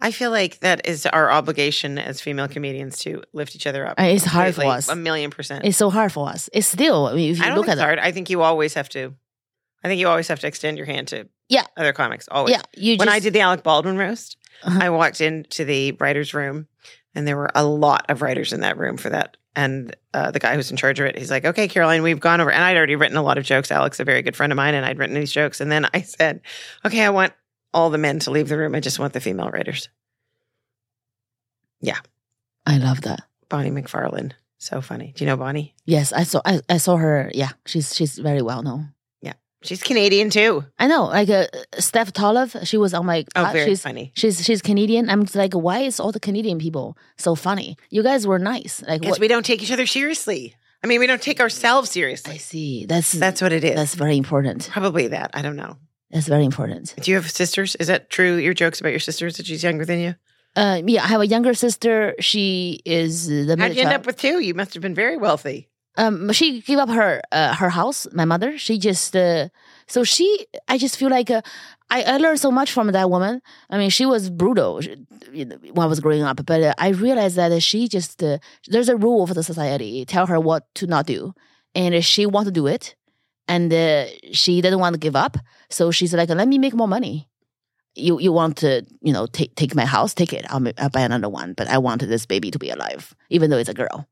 [0.00, 3.98] I feel like that is our obligation as female comedians to lift each other up.
[3.98, 4.88] Uh, It's hard for us.
[4.88, 5.64] A million percent.
[5.64, 6.50] It's so hard for us.
[6.52, 7.98] It's still, I mean, if you look think at it, hard.
[7.98, 9.14] I think you always have to.
[9.82, 11.64] I think you always have to extend your hand to Yeah.
[11.76, 12.26] other comics.
[12.30, 12.52] Always.
[12.54, 14.78] yeah, you when just, I did the Alec Baldwin roast, Uh-huh.
[14.82, 16.66] I walked into the writers' room,
[17.14, 19.36] and there were a lot of writers in that room for that.
[19.56, 22.40] And uh, the guy who's in charge of it, he's like, "Okay, Caroline, we've gone
[22.40, 23.70] over." And I'd already written a lot of jokes.
[23.70, 25.60] Alex, a very good friend of mine, and I'd written these jokes.
[25.60, 26.40] And then I said,
[26.84, 27.32] "Okay, I want
[27.74, 28.74] all the men to leave the room.
[28.74, 29.90] I just want the female writers."
[31.80, 31.98] Yeah.
[32.66, 33.20] I love that.
[33.50, 35.12] Bonnie McFarlane, so funny.
[35.14, 35.74] Do you know Bonnie?
[35.84, 37.30] Yes, I saw, I, I saw her.
[37.34, 38.94] Yeah, she's she's very well known.
[39.20, 39.34] Yeah.
[39.62, 40.64] She's Canadian too.
[40.78, 41.46] I know, like uh,
[41.78, 43.26] Steph Tolev, she was on my.
[43.36, 44.12] Oh, very she's funny.
[44.16, 45.10] she's she's Canadian.
[45.10, 47.76] I'm just like, why is all the Canadian people so funny?
[47.90, 48.82] You guys were nice.
[48.88, 50.56] Like Because we don't take each other seriously.
[50.82, 52.34] I mean, we don't take ourselves seriously.
[52.34, 52.86] I see.
[52.86, 53.74] That's That's what it is.
[53.74, 54.68] that's very important.
[54.72, 55.30] Probably that.
[55.34, 55.76] I don't know.
[56.14, 56.94] That's very important.
[57.02, 57.74] Do you have sisters?
[57.76, 58.36] Is that true?
[58.36, 60.14] Your jokes about your sisters that she's younger than you?
[60.56, 62.14] Uh, yeah, I have a younger sister.
[62.20, 64.00] She is the How'd you end child.
[64.00, 64.38] up with two?
[64.40, 65.68] You must have been very wealthy.
[65.96, 69.46] um she gave up her uh, her house my mother she just uh,
[69.94, 70.26] so she
[70.72, 71.40] i just feel like uh,
[71.96, 73.34] I, I learned so much from that woman
[73.72, 74.96] i mean she was brutal she-
[75.38, 78.38] you know, when i was growing up but uh, i realized that she just uh,
[78.72, 81.20] there's a rule for the society tell her what to not do
[81.80, 82.84] and if she want to do it
[83.48, 85.36] and uh, she didn't want to give up
[85.70, 87.28] so she's like let me make more money
[87.94, 91.02] you you want to you know take take my house take it I'll, I'll buy
[91.02, 94.08] another one but i wanted this baby to be alive even though it's a girl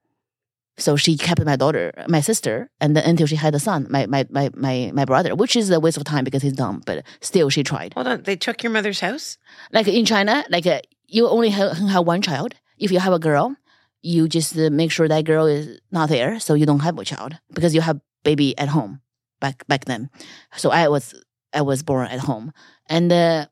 [0.78, 4.06] so she kept my daughter, my sister, and then until she had a son, my
[4.06, 6.82] my my my, my brother, which is a waste of time because he's dumb.
[6.86, 7.92] But still, she tried.
[7.94, 8.22] Hold on.
[8.22, 9.38] They took your mother's house?
[9.70, 12.54] Like in China, like uh, you only have, have one child.
[12.78, 13.54] If you have a girl,
[14.00, 17.04] you just uh, make sure that girl is not there, so you don't have a
[17.04, 19.00] child because you have baby at home
[19.42, 20.08] back back then.
[20.56, 21.04] So I was
[21.52, 22.52] I was born at home,
[22.88, 23.46] and uh,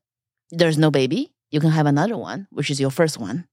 [0.50, 1.34] there's no baby.
[1.50, 3.44] You can have another one, which is your first one.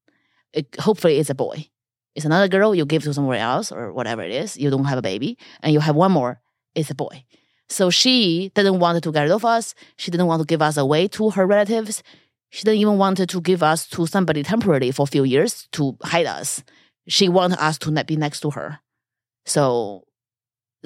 [0.53, 1.67] It, hopefully, it's a boy.
[2.15, 4.55] It's another girl you give to somewhere else or whatever it is.
[4.55, 6.39] You don't have a baby, and you have one more.
[6.73, 7.25] It's a boy.
[7.69, 9.75] So she didn't want to get rid of us.
[9.97, 12.01] She didn't want to give us away to her relatives.
[12.49, 15.97] She didn't even want to give us to somebody temporarily for a few years to
[16.01, 16.63] hide us.
[17.07, 18.79] She wanted us to be next to her.
[19.45, 20.06] So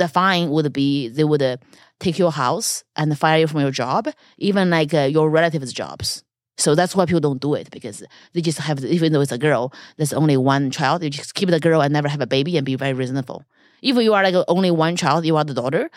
[0.02, 1.58] the fine would be they would uh,
[2.00, 6.24] take your house and fire you from your job, even like uh, your relatives' jobs.
[6.58, 9.38] So that's why people don't do it because they just have, even though it's a
[9.38, 11.04] girl, there's only one child.
[11.04, 13.44] You just keep the girl and never have a baby and be very reasonable.
[13.82, 15.90] If you are like only one child, you are the daughter.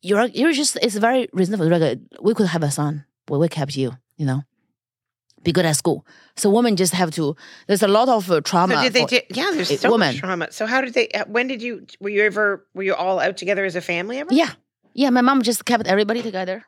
[0.00, 1.66] You're you're just it's very reasonable.
[1.68, 3.92] Like uh, we could have a son, but we kept you.
[4.16, 4.42] You know,
[5.42, 6.06] be good at school.
[6.36, 7.36] So women just have to.
[7.66, 8.74] There's a lot of uh, trauma.
[8.76, 10.08] So did they do, yeah, there's so woman.
[10.08, 10.52] much trauma.
[10.52, 13.36] So how did they uh, when did you were you ever were you all out
[13.36, 14.32] together as a family ever?
[14.32, 14.50] Yeah.
[14.94, 15.10] Yeah.
[15.10, 16.64] My mom just kept everybody together.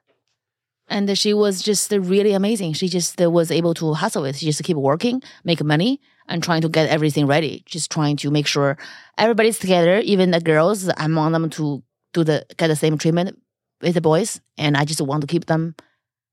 [0.89, 2.73] And she was just really amazing.
[2.73, 4.35] She just uh, was able to hustle it.
[4.35, 7.63] She just keep working, make money, and trying to get everything ready.
[7.65, 8.77] Just trying to make sure
[9.17, 10.89] everybody's together, even the girls.
[10.89, 13.41] I want them to do the get the same treatment
[13.81, 15.77] with the boys, and I just want to keep them.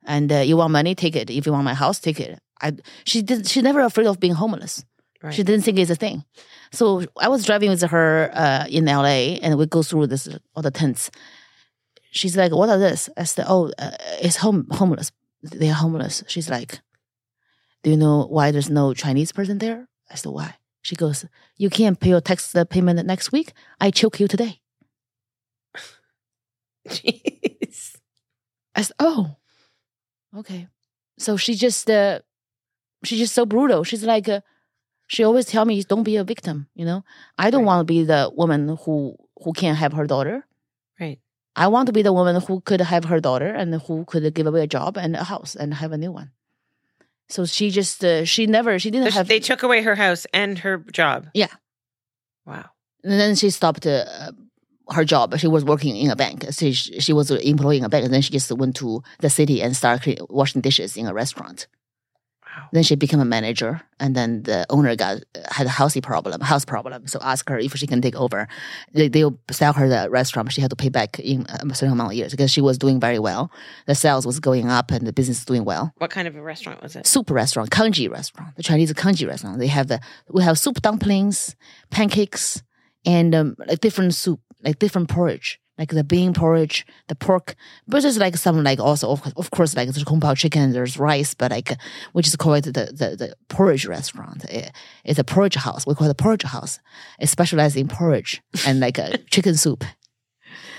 [0.08, 1.30] And uh, you want money, take it.
[1.30, 2.40] If you want my house, take it.
[2.62, 3.48] I she did.
[3.48, 4.84] She never afraid of being homeless.
[5.22, 5.34] Right.
[5.34, 6.24] She didn't think it's a thing.
[6.72, 10.64] So I was driving with her uh, in LA, and we go through this all
[10.64, 11.12] the tents.
[12.12, 13.92] She's like, "What are this?" I said, "Oh, uh,
[14.22, 15.12] it's home homeless.
[15.44, 16.80] They are homeless." She's like,
[17.84, 21.26] "Do you know why there's no Chinese person there?" I said, "Why?" She goes,
[21.58, 23.52] "You can't pay your tax uh, payment next week.
[23.82, 24.62] I choke you today."
[26.88, 27.98] Jeez.
[28.74, 29.36] I said, "Oh,
[30.38, 30.68] okay."
[31.20, 32.20] So she just, uh,
[33.04, 33.84] she's just so brutal.
[33.84, 34.42] She's like, uh,
[35.08, 37.04] she always tell me, "Don't be a victim." You know,
[37.38, 37.68] I don't Right.
[37.68, 40.46] want to be the woman who who can't have her daughter.
[41.00, 41.20] Right.
[41.56, 44.46] I want to be the woman who could have her daughter and who could give
[44.48, 46.32] away a job and a house and have a new one.
[47.30, 49.28] So she just, uh, she never, she didn't sh- have.
[49.28, 51.28] they took away her house and her job.
[51.34, 51.54] Yeah.
[52.46, 52.70] Wow.
[53.04, 54.32] and then she stopped uh,
[54.92, 55.38] her job.
[55.38, 56.46] She was working in a bank.
[56.52, 58.06] She, she was an employee in a bank.
[58.06, 61.68] And then she just went to the city and started washing dishes in a restaurant.
[62.58, 62.70] Wow.
[62.72, 65.22] Then she became a manager, and then the owner got
[65.52, 67.06] had a housing problem, house problem.
[67.06, 68.48] So asked her if she can take over.
[68.94, 70.52] They they'll sell her the restaurant.
[70.52, 73.00] She had to pay back in a certain amount of years because she was doing
[73.00, 73.52] very well.
[73.86, 75.94] The sales was going up, and the business is doing well.
[75.98, 77.06] What kind of a restaurant was it?
[77.06, 79.60] Soup restaurant, congee restaurant, the Chinese congee restaurant.
[79.60, 81.56] They have the we have soup dumplings,
[81.92, 82.64] pancakes,
[83.06, 85.60] and um, like different soup, like different porridge.
[85.80, 87.54] Like the bean porridge, the pork,
[87.88, 90.98] but there's like some like also of, of course like there's kung pao chicken, there's
[90.98, 91.76] rice, but like uh,
[92.16, 94.44] we just call it the the, the porridge restaurant.
[94.46, 94.72] It-
[95.06, 95.86] it's a porridge house.
[95.86, 96.80] We call it a porridge house.
[97.20, 99.84] It specializes in porridge and like a chicken soup.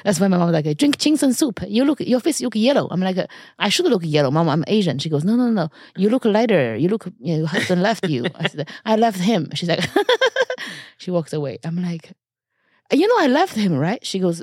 [0.04, 1.60] That's why my mom was like, drink ginseng soup.
[1.68, 2.88] You look, your face look yellow.
[2.90, 3.18] I'm like,
[3.58, 4.48] I should look yellow, mom.
[4.48, 4.98] I'm Asian.
[4.98, 5.68] She goes, no, no, no.
[5.96, 6.76] You look lighter.
[6.76, 8.24] You look, you know, your husband left you.
[8.34, 9.50] I said, I left him.
[9.54, 9.84] She's like,
[10.98, 11.58] she walks away.
[11.64, 12.12] I'm like,
[12.92, 14.04] you know, I left him, right?
[14.04, 14.42] She goes,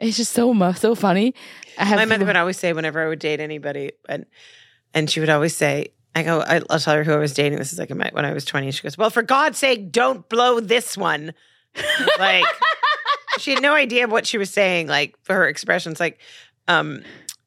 [0.00, 1.34] it's just so mu- so funny.
[1.78, 4.26] I have My mother people- would always say whenever I would date anybody, and
[4.94, 7.58] and she would always say, "I go, I, I'll tell her who I was dating.
[7.58, 8.70] This is like when I was twenty.
[8.70, 11.32] She goes, "Well, for God's sake, don't blow this one."
[12.18, 12.44] like
[13.38, 14.86] she had no idea what she was saying.
[14.86, 16.20] Like for her expressions, like
[16.68, 17.02] um,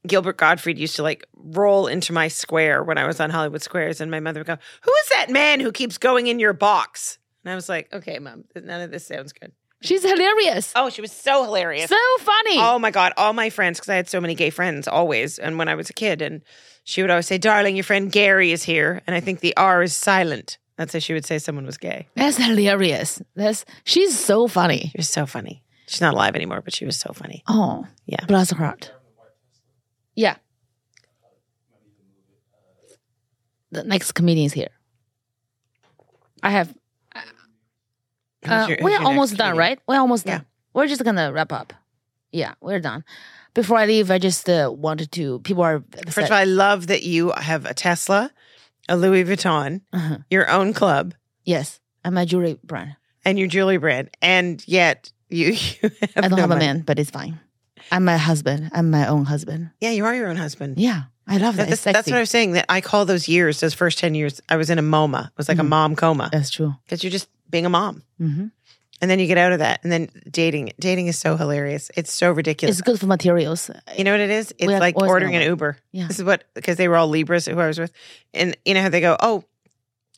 [0.06, 4.02] Gilbert Gottfried used to like roll into my square when I was on Hollywood Squares,
[4.02, 7.18] and my mother would go, "Who is that man who keeps going in your box?"
[7.44, 9.52] And I was like, "Okay, mom, none of this sounds good."
[9.84, 10.72] She's hilarious.
[10.76, 11.89] Oh, she was so hilarious.
[11.89, 12.58] So funny.
[12.60, 13.14] Oh my God.
[13.18, 15.39] All my friends, because I had so many gay friends always.
[15.39, 16.44] And when I was a kid, and
[16.84, 19.02] she would always say, Darling, your friend Gary is here.
[19.08, 20.60] And I think the R is silent.
[20.78, 22.08] That's how she would say someone was gay.
[22.16, 23.24] That's hilarious.
[23.36, 24.89] That's she's so funny.
[24.92, 25.64] She was so funny.
[25.88, 27.44] She's not alive anymore, but she was so funny.
[27.48, 28.24] Oh, Yeah.
[28.28, 28.92] bless her heart.
[30.16, 30.36] Yeah.
[33.72, 34.70] the next comedian is here.
[36.44, 36.74] I have.
[38.48, 39.80] Uh, your- we're almost done, right?
[39.88, 40.38] We're almost Yeah.
[40.39, 40.46] done.
[40.74, 41.74] We're just gonna wrap up.
[42.32, 43.04] Yeah, we're done.
[43.54, 45.39] Before I leave, I just uh, wanted to.
[45.39, 48.32] People are First of all, I love that you have a Tesla,
[48.88, 51.14] a Louis Vuitton, uh your own club,
[51.44, 52.96] yes, I'm a jewelry brand.
[53.26, 55.48] and your jewelry brand, and yet you,
[55.82, 56.66] you have I don't no have money.
[56.66, 57.39] a man, but it's fine.
[57.92, 58.72] I'm my husband.
[58.74, 59.72] I'm my own husband.
[59.82, 60.78] Yeah, you are your own husband.
[60.80, 61.68] Yeah, I love that.
[61.68, 62.54] That's, that's what I was saying.
[62.54, 65.28] That I call those years, those first ten years, I was in a MoMA.
[65.28, 65.68] It was like a Mhm.
[65.70, 66.74] mom coma That's true.
[66.86, 68.47] because you're just being a mom, hmm
[69.04, 70.74] and then you get out of that, and then dating.
[70.80, 71.89] Dating is so hilarious.
[71.97, 72.78] It's so ridiculous.
[72.78, 73.72] It's good for materials.
[73.97, 74.54] You know what it is?
[74.60, 75.41] It's like ordering an.
[75.41, 75.78] Uber.
[75.91, 76.06] Yeah.
[76.08, 77.91] This is what because they were all Libras who I was with,
[78.34, 79.43] and you know how they go, oh.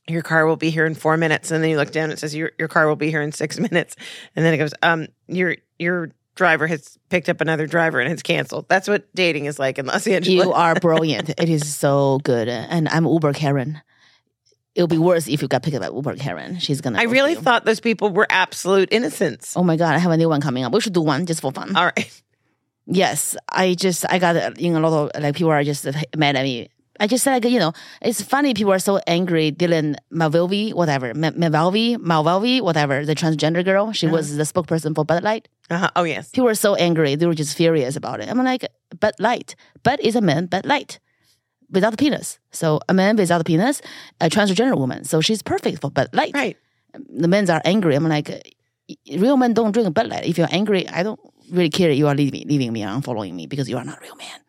[0.05, 2.05] Your car will be here in four minutes, and then you look down.
[2.05, 3.95] and It says your your car will be here in six minutes,
[4.35, 8.23] and then it goes, um, your your driver has picked up another driver and it's
[8.23, 8.67] canceled.
[8.67, 10.45] That's what dating is like in Los Angeles.
[10.45, 11.29] You are brilliant.
[11.29, 12.47] it is so good.
[12.49, 13.81] And I'm Uber Karen.
[14.75, 16.57] It'll be worse if you got picked up by Uber Karen.
[16.59, 16.99] She's gonna.
[16.99, 17.39] I really you.
[17.39, 19.55] thought those people were absolute innocents.
[19.55, 19.93] Oh my god!
[19.93, 20.73] I have a new one coming up.
[20.73, 21.75] We should do one just for fun.
[21.75, 22.21] All right.
[22.85, 25.85] Yes, I just I got you know a lot of like people are just
[26.17, 26.69] mad at me.
[26.99, 29.51] I just said like you know it's funny people are so angry.
[29.51, 33.91] Dylan Malvolvi, whatever, Ma- Malvolvi, Malvolvi, whatever, the transgender girl.
[33.93, 35.47] She was the spokesperson for Bud Light.
[35.69, 35.89] Uh-huh.
[35.95, 36.29] Oh yes.
[36.29, 37.15] People were so angry.
[37.15, 38.29] They were just furious about it.
[38.29, 38.65] I'm like,
[38.99, 39.55] Bud Light.
[39.83, 40.99] Bud is a man, Bud Light.
[41.73, 42.39] Without a penis.
[42.51, 43.81] So a man without a penis,
[44.21, 45.03] a transgender woman.
[45.03, 46.31] So she's perfect for Bud Light.
[46.33, 46.57] Right.
[47.09, 47.95] The men are angry.
[47.95, 48.29] I'm like,
[49.11, 50.25] real men don't drink Bud Light.
[50.25, 51.19] If you're angry, I don't
[51.49, 54.01] really care you are leaving, leaving me and unfollowing me because you are not a
[54.01, 54.39] real man.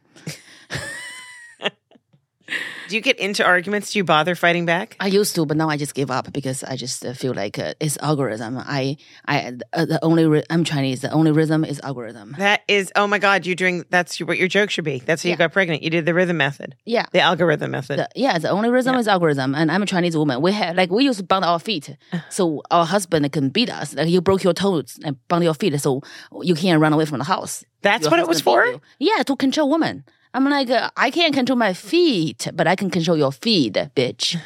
[2.89, 3.93] Do you get into arguments?
[3.93, 4.97] Do you bother fighting back?
[5.01, 7.59] I used to, but now I just give up because I just uh, feel like
[7.59, 8.59] uh, it's algorithm.
[8.59, 11.01] I, I, uh, the only ri- I'm Chinese.
[11.01, 12.35] The only rhythm is algorithm.
[12.39, 14.99] That is, oh my God, you're doing, that's what your joke should be.
[14.99, 15.83] That's how you got pregnant.
[15.83, 17.07] You did the rhythm method, Yeah.
[17.13, 17.99] the algorithm method.
[18.01, 20.43] The, yeah, the only rhythm is algorithm, and I'm a Chinese woman.
[20.43, 21.97] We have like we used to bond our feet,
[22.31, 23.95] so our husband can beat us.
[23.95, 26.03] Like you broke your toes and bound your feet, so
[26.43, 27.65] you can't run away from the house.
[27.83, 28.65] That's Your what it was for?
[28.65, 28.81] you.
[28.99, 30.05] Yeah, to control women.
[30.35, 34.37] I'm like, I can't control my feet, but I can control your feet, bitch.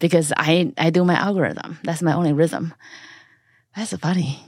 [0.00, 1.78] Because I I do my algorithm.
[1.84, 2.74] That's my only rhythm.
[3.76, 4.40] That's funny.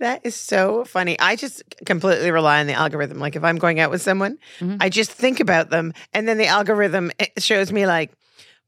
[0.00, 1.18] That is so funny.
[1.18, 3.18] I just completely rely on the algorithm.
[3.20, 4.78] Like if I'm going out with someone, Mhm.
[4.80, 8.10] I just think about them, and then the algorithm eh, shows me like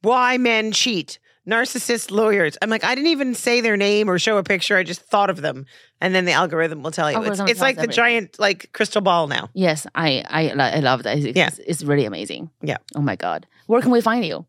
[0.02, 1.18] why men cheat,
[1.48, 2.56] narcissist lawyers.
[2.62, 4.76] I'm like, I didn't even say their name or show a picture.
[4.76, 5.66] I just thought of them,
[6.00, 7.16] and then the algorithm will tell you.
[7.18, 7.96] It's, Algorithm it's like the everything.
[7.96, 9.48] giant like crystal ball now.
[9.54, 11.18] Yes, I I I love that.
[11.18, 11.50] It's, Yeah.
[11.66, 12.50] it's, really amazing.
[12.62, 12.78] Yeah.
[12.94, 14.46] Oh my god, where can we find you?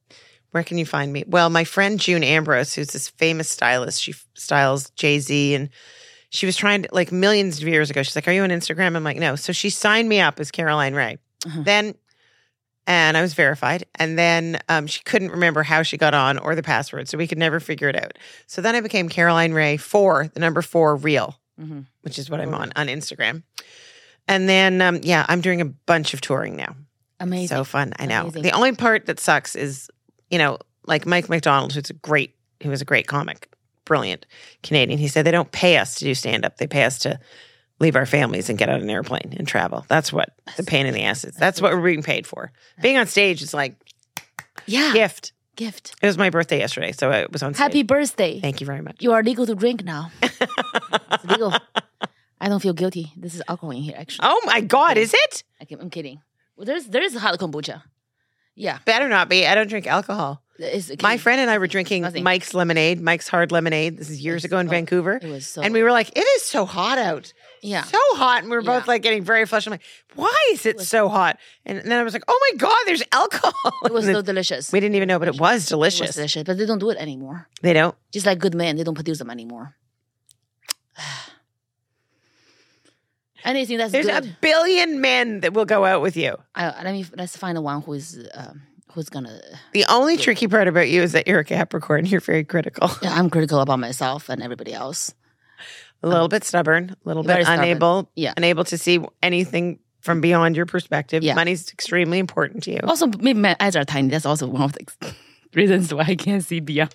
[0.51, 1.23] Where can you find me?
[1.25, 5.69] Well, my friend June Ambrose, who's this famous stylist, she styles Jay Z, and
[6.29, 8.03] she was trying to like millions of years ago.
[8.03, 10.51] She's like, "Are you on Instagram?" I'm like, "No." So she signed me up as
[10.51, 11.17] Caroline Rhea.
[11.45, 11.63] Uh-huh.
[11.65, 11.95] Then,
[12.85, 16.55] and I was verified, and then um, she couldn't remember how she got on or
[16.55, 18.17] the password, so we could never figure it out.
[18.47, 22.41] So then I became Caroline Rhea four, the number four real, hmm which is what
[22.41, 23.43] I'm on on Instagram.
[24.27, 26.75] And then, um, yeah, I'm doing a bunch of touring now.
[27.19, 27.47] Amazing.
[27.47, 27.93] So fun.
[27.99, 28.21] I know.
[28.21, 28.43] Amazing.
[28.43, 29.89] The only part that sucks is,
[30.29, 33.53] you know, like Mike MacDonald, who's a great, who was a great comic,
[33.85, 34.25] brilliant
[34.63, 34.99] Canadian.
[34.99, 36.57] He said they don't pay us to do stand up.
[36.57, 37.19] They pay us to
[37.83, 39.85] leave our families and get on an airplane and travel.
[39.87, 41.35] That's what the pain in the ass is.
[41.35, 42.51] That's what we're being paid for.
[42.81, 43.75] Being on stage is like
[44.65, 45.33] yeah, gift.
[45.55, 45.95] gift.
[46.01, 47.61] It was my birthday yesterday, so I was on stage.
[47.61, 48.39] Happy birthday.
[48.39, 48.97] Thank you very much.
[48.99, 50.11] You are legal to drink now.
[50.21, 51.53] It's legal.
[52.41, 53.13] I don't feel guilty.
[53.15, 54.27] This is alcohol in here, actually.
[54.29, 55.43] oh my God, is it?
[55.61, 56.21] I I'm kidding.
[56.57, 57.83] Well, there's there is hot kombucha.
[58.55, 59.47] Yeah, Better not be.
[59.47, 60.41] I don't drink alcohol.
[60.59, 62.23] it's My friend and I were drinking Nothing.
[62.23, 63.97] Mike's lemonade, Mike's hard lemonade.
[63.97, 65.19] This is years ago in so- Vancouver.
[65.21, 65.61] It was so.
[65.61, 67.33] and we were like, it is so hot out.
[67.63, 67.83] Yeah.
[67.83, 68.41] So hot.
[68.43, 68.91] And we were both Yeah.
[68.91, 69.65] like getting very flushed.
[69.67, 69.81] I'm like,
[70.15, 71.39] why is it so hot?
[71.65, 73.73] And then I was like, oh my God, there's alcohol.
[73.85, 74.71] It was so delicious.
[74.71, 76.07] we didn't even know, but it was It delicious.
[76.09, 77.47] was delicious, but they don't do it anymore.
[77.61, 77.95] They don't.
[78.11, 79.75] Just like good men, they don't produce them anymore.
[83.43, 84.25] Anything that's There's good.
[84.25, 86.37] a billion men that will go out with you.
[86.55, 88.61] I, let me let's find the one who is um,
[88.93, 89.37] who's gonna.
[89.73, 92.05] The only tricky part about you is that you're a Capricorn.
[92.05, 95.13] You're very critical, Yeah, I'm critical about myself and everybody else.
[96.03, 97.59] A little um, bit stubborn, a little bit stubborn.
[97.63, 98.33] unable, Yeah.
[98.37, 101.23] unable to see anything from beyond your perspective.
[101.23, 101.33] Yeah.
[101.35, 102.79] Money's extremely important to you.
[102.83, 104.09] Also, maybe my eyes are tiny.
[104.09, 105.15] That's also one of the
[105.53, 106.93] reasons why I can't see beyond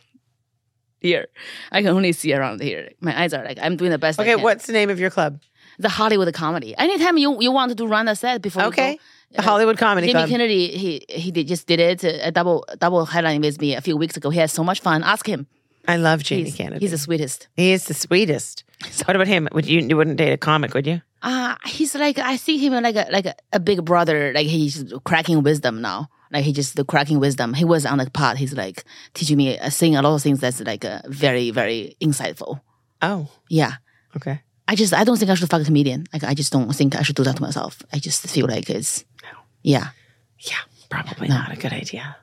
[1.01, 1.27] here.
[1.73, 2.91] I can only see around here.
[3.01, 4.21] My eyes are like I'm doing the best.
[4.21, 5.41] Okay, what's the name of your club?
[5.79, 6.75] the Hollywood comedy?
[6.77, 8.65] Anytime you you wanted to run a set before.
[8.65, 10.29] Okay, go, the Hollywood uh, Comedy Jimmy Club.
[10.29, 13.81] Kennedy, he he did, just did it uh, a double double headline with me a
[13.81, 14.31] few weeks ago.
[14.31, 15.03] He had so much fun.
[15.05, 15.47] Ask him.
[15.89, 16.81] I love Jamie He's, Kennedy.
[16.85, 17.49] he's the sweetest.
[17.57, 18.65] he is the sweetest.
[18.91, 19.49] So what about him?
[19.53, 21.01] Would you you wouldn't date a comic, would you?
[21.23, 24.33] Uh he's like I see him like a like a, a big brother.
[24.35, 26.09] Like he's cracking wisdom now.
[26.31, 27.55] Like he just the cracking wisdom.
[27.55, 28.37] He was on the pod.
[28.37, 28.85] He's like
[29.15, 32.61] teaching me, uh, saying a lot of things that's like uh, very, very insightful.
[33.01, 33.73] Oh, Yeah.
[34.17, 34.43] okay.
[34.69, 36.05] I just I don't think I should fuck a comedian.
[36.13, 37.83] Like I just don't think I should do that to myself.
[37.95, 39.05] I just feel like it's
[39.63, 39.89] yeah.
[40.39, 41.37] Yeah, probably No.
[41.39, 42.17] not a good idea.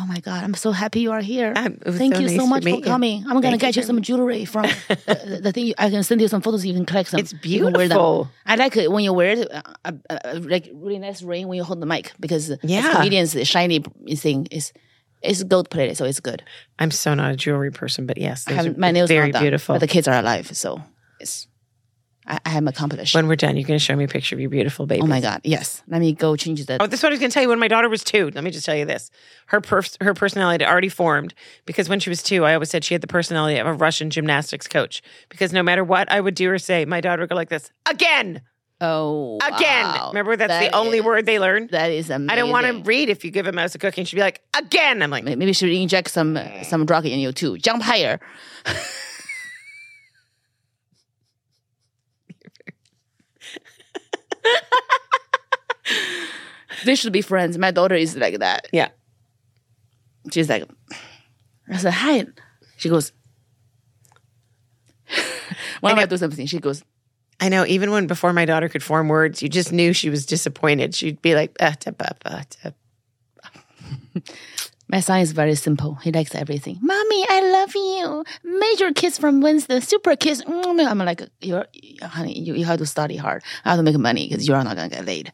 [0.00, 1.52] Oh my god, I'm so happy you are here.
[1.54, 2.80] Thank so you nice so much for you.
[2.82, 3.24] coming.
[3.28, 4.70] I'm gonna get you some jewelry from uh,
[5.06, 5.74] the, the thing.
[5.76, 6.64] I can send you some photos.
[6.64, 7.20] You can collect some.
[7.20, 7.96] It's You can wear them.
[7.98, 8.28] beautiful.
[8.46, 11.56] I like it when you wear it, uh, uh, uh, like really nice ring when
[11.56, 12.92] you hold the mic because Yeah.
[12.92, 13.80] comedians, the shiny
[14.16, 14.72] thing is
[15.22, 16.44] is gold plated, so it's good.
[16.78, 19.26] I'm so not a jewelry person, but yes, I those have are my nails very
[19.28, 19.74] not done, beautiful.
[19.74, 20.80] but the kids are alive, so
[21.18, 21.48] it's
[22.28, 23.14] I, I am accomplished.
[23.14, 25.00] when we're done, you're going to show me a picture of your beautiful baby.
[25.02, 25.82] oh my god, yes.
[25.88, 26.80] Let me go change the.
[26.80, 27.48] Oh, this is what I was going to tell you.
[27.48, 29.10] When my daughter was two, let me just tell you this:
[29.46, 31.32] her pers- her personality had already formed
[31.64, 34.10] because when she was two, I always said she had the personality of a Russian
[34.10, 35.02] gymnastics coach.
[35.30, 37.70] Because no matter what I would do or say, my daughter would go like this
[37.90, 38.42] again,
[38.82, 39.84] oh again.
[39.86, 40.08] wow.
[40.08, 41.70] Remember, that's That the only is- word they learned.
[41.70, 42.30] That is amazing.
[42.30, 44.04] I don't want to read if you give a mouse a cookie.
[44.04, 45.02] She'd be like, again.
[45.02, 47.56] I'm like, Maybe she should inject some some drug in you too.
[47.58, 48.20] Jump higher.
[56.88, 57.58] they should be friends.
[57.58, 58.66] My daughter is like that.
[58.72, 58.88] yeah.
[60.32, 60.64] She's like,
[61.70, 62.26] I said, hi.
[62.76, 63.12] She goes,
[65.80, 66.82] when I do something, she goes,
[67.40, 67.64] I know.
[67.66, 70.94] Even when before my daughter could form words, you just knew she was disappointed.
[70.94, 72.72] She'd be like, ah, ta, pa, pa, ta.
[74.88, 75.94] my son is very simple.
[75.96, 76.78] He likes everything.
[76.82, 78.24] Mommy, I love you.
[78.58, 79.80] Major kiss from Winston.
[79.82, 80.42] Super kiss.
[80.46, 81.66] I'm like, you're,
[82.02, 83.42] honey, you, you have to study hard.
[83.64, 85.32] I have to make money because you're not going to get laid.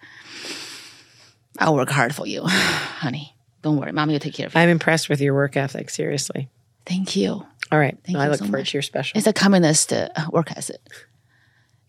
[1.59, 3.35] I'll work hard for you, honey.
[3.63, 3.93] Don't worry.
[3.93, 4.61] Mommy will take care of you.
[4.61, 5.89] I'm impressed with your work ethic.
[5.91, 6.49] Seriously.
[6.85, 7.47] Thank you.
[7.73, 7.97] All right.
[8.05, 8.71] Thank I you look so forward much.
[8.73, 9.17] to your special.
[9.17, 10.81] It's a communist uh, work ethic.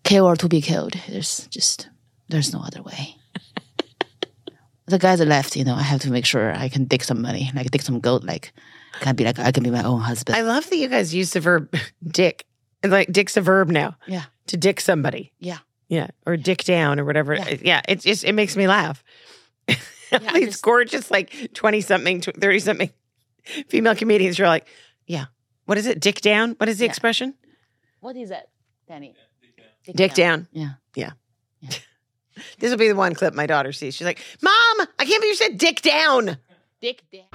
[0.03, 0.93] Kill or to be killed.
[1.09, 1.89] There's just
[2.29, 3.17] there's no other way.
[4.85, 7.21] the guys that left, you know, I have to make sure I can dig some
[7.21, 8.23] money, like dig some gold.
[8.23, 8.53] Like,
[8.99, 10.37] can I be like I can be my own husband?
[10.37, 11.73] I love that you guys use the verb
[12.07, 12.45] dick.
[12.83, 13.95] And like dick's a verb now.
[14.07, 15.33] yeah, To dick somebody.
[15.39, 15.57] yeah.
[15.87, 16.07] Yeah.
[16.25, 17.35] Or dick down or whatever.
[17.35, 17.55] Yeah.
[17.61, 17.81] Yeah.
[17.87, 19.03] it just it makes me laugh
[19.67, 19.77] yeah,
[20.33, 22.89] these just, gorgeous, like 20 something, 30 something
[23.67, 24.67] female comedians, you're like,
[25.07, 25.25] yeah,
[25.65, 25.99] what is it?
[25.99, 26.55] Dick down?
[26.57, 26.89] What is the yeah.
[26.89, 27.33] expression?
[27.99, 28.49] What is it,
[28.87, 29.15] Danny?
[29.83, 30.39] Dick, Dick down.
[30.39, 30.47] down.
[30.51, 30.69] Yeah.
[30.95, 31.11] Yeah.
[31.61, 31.69] yeah.
[32.59, 33.95] this will be the one clip my daughter sees.
[33.95, 34.53] She's like, Mom,
[34.99, 36.37] I can't believe you said dick down.
[36.81, 37.25] Dick down.